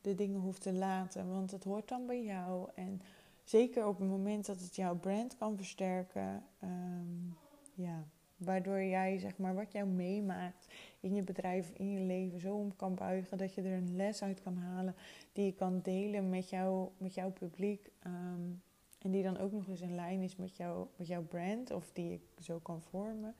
de 0.00 0.14
dingen 0.14 0.40
hoeft 0.40 0.62
te 0.62 0.72
laten, 0.72 1.28
want 1.28 1.50
het 1.50 1.64
hoort 1.64 1.88
dan 1.88 2.06
bij 2.06 2.24
jou. 2.24 2.68
En 2.74 3.00
zeker 3.44 3.86
op 3.86 3.98
het 3.98 4.08
moment 4.08 4.46
dat 4.46 4.60
het 4.60 4.76
jouw 4.76 4.96
brand 4.96 5.36
kan 5.36 5.56
versterken, 5.56 6.44
um, 6.62 7.36
ja, 7.74 8.04
waardoor 8.38 8.82
jij 8.82 9.18
zeg 9.18 9.38
maar 9.38 9.54
wat 9.54 9.72
jou 9.72 9.86
meemaakt 9.86 10.66
in 11.00 11.14
je 11.14 11.22
bedrijf, 11.22 11.70
in 11.70 11.90
je 11.90 12.00
leven 12.00 12.40
zo 12.40 12.54
om 12.54 12.76
kan 12.76 12.94
buigen 12.94 13.38
dat 13.38 13.54
je 13.54 13.62
er 13.62 13.76
een 13.76 13.96
les 13.96 14.22
uit 14.22 14.42
kan 14.42 14.56
halen 14.56 14.94
die 15.32 15.44
je 15.44 15.54
kan 15.54 15.80
delen 15.82 16.28
met, 16.28 16.50
jou, 16.50 16.88
met 16.96 17.14
jouw 17.14 17.30
publiek. 17.30 17.90
Um, 18.06 18.62
en 18.98 19.10
die 19.10 19.22
dan 19.22 19.38
ook 19.38 19.52
nog 19.52 19.68
eens 19.68 19.80
in 19.80 19.94
lijn 19.94 20.22
is 20.22 20.36
met, 20.36 20.56
jou, 20.56 20.86
met 20.96 21.06
jouw 21.06 21.22
brand 21.22 21.70
of 21.70 21.92
die 21.92 22.12
ik 22.12 22.22
zo 22.38 22.58
kan 22.58 22.82
vormen. 22.82 23.34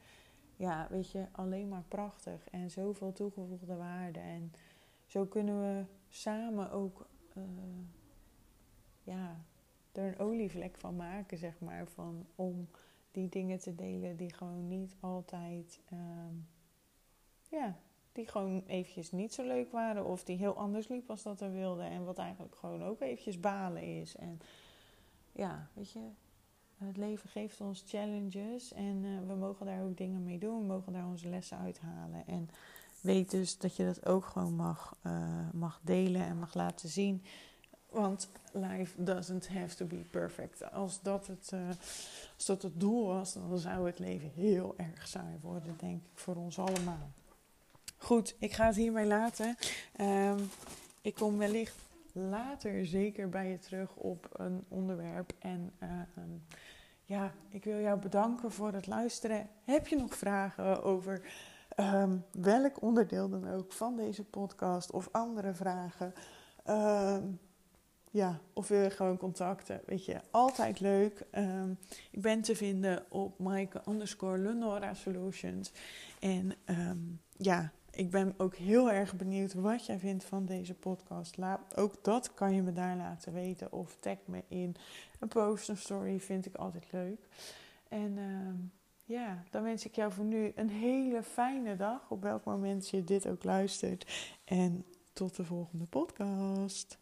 Ja, 0.57 0.87
weet 0.91 1.11
je, 1.11 1.27
alleen 1.33 1.69
maar 1.69 1.85
prachtig 1.89 2.49
en 2.51 2.71
zoveel 2.71 3.13
toegevoegde 3.13 3.77
waarde. 3.77 4.21
En 4.21 4.53
zo 5.07 5.25
kunnen 5.25 5.61
we 5.61 5.85
samen 6.09 6.71
ook 6.71 7.07
uh, 7.37 7.45
ja, 9.03 9.45
er 9.93 10.07
een 10.07 10.19
olievlek 10.19 10.77
van 10.77 10.97
maken, 10.97 11.39
zeg 11.39 11.61
maar. 11.61 11.87
Van, 11.87 12.27
om 12.35 12.69
die 13.19 13.29
dingen 13.29 13.59
te 13.59 13.75
delen 13.75 14.17
die 14.17 14.35
gewoon 14.35 14.69
niet 14.69 14.97
altijd, 15.01 15.81
um, 15.93 16.49
ja, 17.49 17.79
die 18.13 18.27
gewoon 18.27 18.63
eventjes 18.67 19.11
niet 19.11 19.35
zo 19.35 19.47
leuk 19.47 19.73
waren. 19.73 20.05
Of 20.05 20.25
die 20.25 20.37
heel 20.37 20.57
anders 20.57 20.89
liep 20.89 21.11
als 21.11 21.23
dat 21.23 21.41
we 21.41 21.51
wilden. 21.51 21.85
En 21.85 22.05
wat 22.05 22.19
eigenlijk 22.19 22.55
gewoon 22.55 22.83
ook 22.83 23.01
eventjes 23.01 23.41
balen 23.41 24.01
is. 24.01 24.17
En 24.17 24.41
ja, 25.33 25.69
weet 25.73 25.93
je, 25.93 26.01
het 26.77 26.97
leven 26.97 27.29
geeft 27.29 27.61
ons 27.61 27.85
challenges 27.87 28.73
en 28.73 29.05
uh, 29.05 29.27
we 29.27 29.35
mogen 29.35 29.67
daar 29.67 29.83
ook 29.83 29.97
dingen 29.97 30.23
mee 30.23 30.39
doen. 30.39 30.59
We 30.59 30.67
mogen 30.67 30.93
daar 30.93 31.07
onze 31.07 31.29
lessen 31.29 31.59
uithalen. 31.59 32.27
En 32.27 32.51
weet 33.01 33.31
dus 33.31 33.59
dat 33.59 33.77
je 33.77 33.85
dat 33.85 34.07
ook 34.07 34.25
gewoon 34.25 34.55
mag, 34.55 34.97
uh, 35.07 35.51
mag 35.53 35.81
delen 35.83 36.23
en 36.23 36.39
mag 36.39 36.55
laten 36.55 36.89
zien. 36.89 37.23
Want 37.90 38.29
life 38.53 39.03
doesn't 39.03 39.48
have 39.48 39.77
to 39.77 39.85
be 39.85 40.05
perfect. 40.11 40.72
Als 40.72 41.03
dat 41.03 41.27
het, 41.27 41.51
uh, 41.55 41.61
als 42.37 42.46
dat 42.46 42.62
het 42.62 42.81
doel 42.81 43.07
was, 43.07 43.33
dan 43.33 43.59
zou 43.59 43.87
het 43.87 43.98
leven 43.98 44.31
heel 44.35 44.74
erg 44.77 45.09
saai 45.09 45.38
worden, 45.42 45.77
denk 45.79 46.03
ik, 46.03 46.11
voor 46.14 46.37
ons 46.37 46.59
allemaal. 46.59 47.11
Goed, 47.96 48.37
ik 48.38 48.53
ga 48.53 48.66
het 48.66 48.77
hiermee 48.77 49.07
laten. 49.07 49.57
Um, 50.01 50.51
ik 51.01 51.14
kom 51.14 51.38
wellicht 51.38 51.77
later 52.12 52.87
zeker 52.87 53.29
bij 53.29 53.51
je 53.51 53.59
terug 53.59 53.94
op 53.94 54.29
een 54.33 54.64
onderwerp. 54.68 55.33
En 55.38 55.72
uh, 55.83 55.88
ja, 57.05 57.33
ik 57.48 57.64
wil 57.64 57.81
jou 57.81 58.01
bedanken 58.01 58.53
voor 58.53 58.72
het 58.72 58.87
luisteren. 58.87 59.48
Heb 59.64 59.87
je 59.87 59.96
nog 59.96 60.14
vragen 60.14 60.83
over 60.83 61.22
um, 61.77 62.24
welk 62.31 62.83
onderdeel 62.83 63.29
dan 63.29 63.51
ook 63.51 63.72
van 63.72 63.96
deze 63.96 64.24
podcast 64.24 64.90
of 64.90 65.09
andere 65.12 65.55
vragen? 65.55 66.14
Um, 66.68 67.40
ja, 68.11 68.40
of 68.53 68.68
wil 68.68 68.83
je 68.83 68.90
gewoon 68.90 69.16
contacten? 69.16 69.81
Weet 69.87 70.05
je, 70.05 70.21
altijd 70.31 70.81
leuk. 70.81 71.27
Um, 71.33 71.79
ik 72.11 72.23
ben 72.23 72.42
te 72.42 72.57
vinden 72.57 73.05
op 73.09 73.38
Maaike 73.38 73.83
underscore 73.88 74.38
Lenora 74.38 74.94
Solutions. 74.94 75.73
En 76.21 76.53
um, 76.66 77.21
ja, 77.37 77.73
ik 77.90 78.11
ben 78.11 78.35
ook 78.37 78.55
heel 78.55 78.90
erg 78.90 79.16
benieuwd 79.16 79.55
wat 79.55 79.87
jij 79.87 79.99
vindt 79.99 80.25
van 80.25 80.47
deze 80.47 80.75
podcast. 80.75 81.37
Ook 81.77 82.05
dat 82.05 82.35
kan 82.35 82.55
je 82.55 82.62
me 82.62 82.73
daar 82.73 82.97
laten 82.97 83.33
weten. 83.33 83.73
Of 83.73 83.97
tag 84.01 84.16
me 84.25 84.42
in 84.49 84.77
een 85.18 85.29
post, 85.29 85.68
een 85.68 85.77
story. 85.77 86.21
Vind 86.21 86.47
ik 86.47 86.55
altijd 86.55 86.92
leuk. 86.92 87.29
En 87.88 88.16
uh, 88.16 88.55
ja, 89.05 89.42
dan 89.51 89.62
wens 89.62 89.85
ik 89.85 89.94
jou 89.94 90.12
voor 90.12 90.25
nu 90.25 90.53
een 90.55 90.71
hele 90.71 91.23
fijne 91.23 91.77
dag. 91.77 92.11
Op 92.11 92.23
welk 92.23 92.44
moment 92.44 92.88
je 92.88 93.05
dit 93.05 93.29
ook 93.29 93.44
luistert. 93.44 94.35
En 94.44 94.85
tot 95.12 95.37
de 95.37 95.44
volgende 95.44 95.85
podcast. 95.85 96.99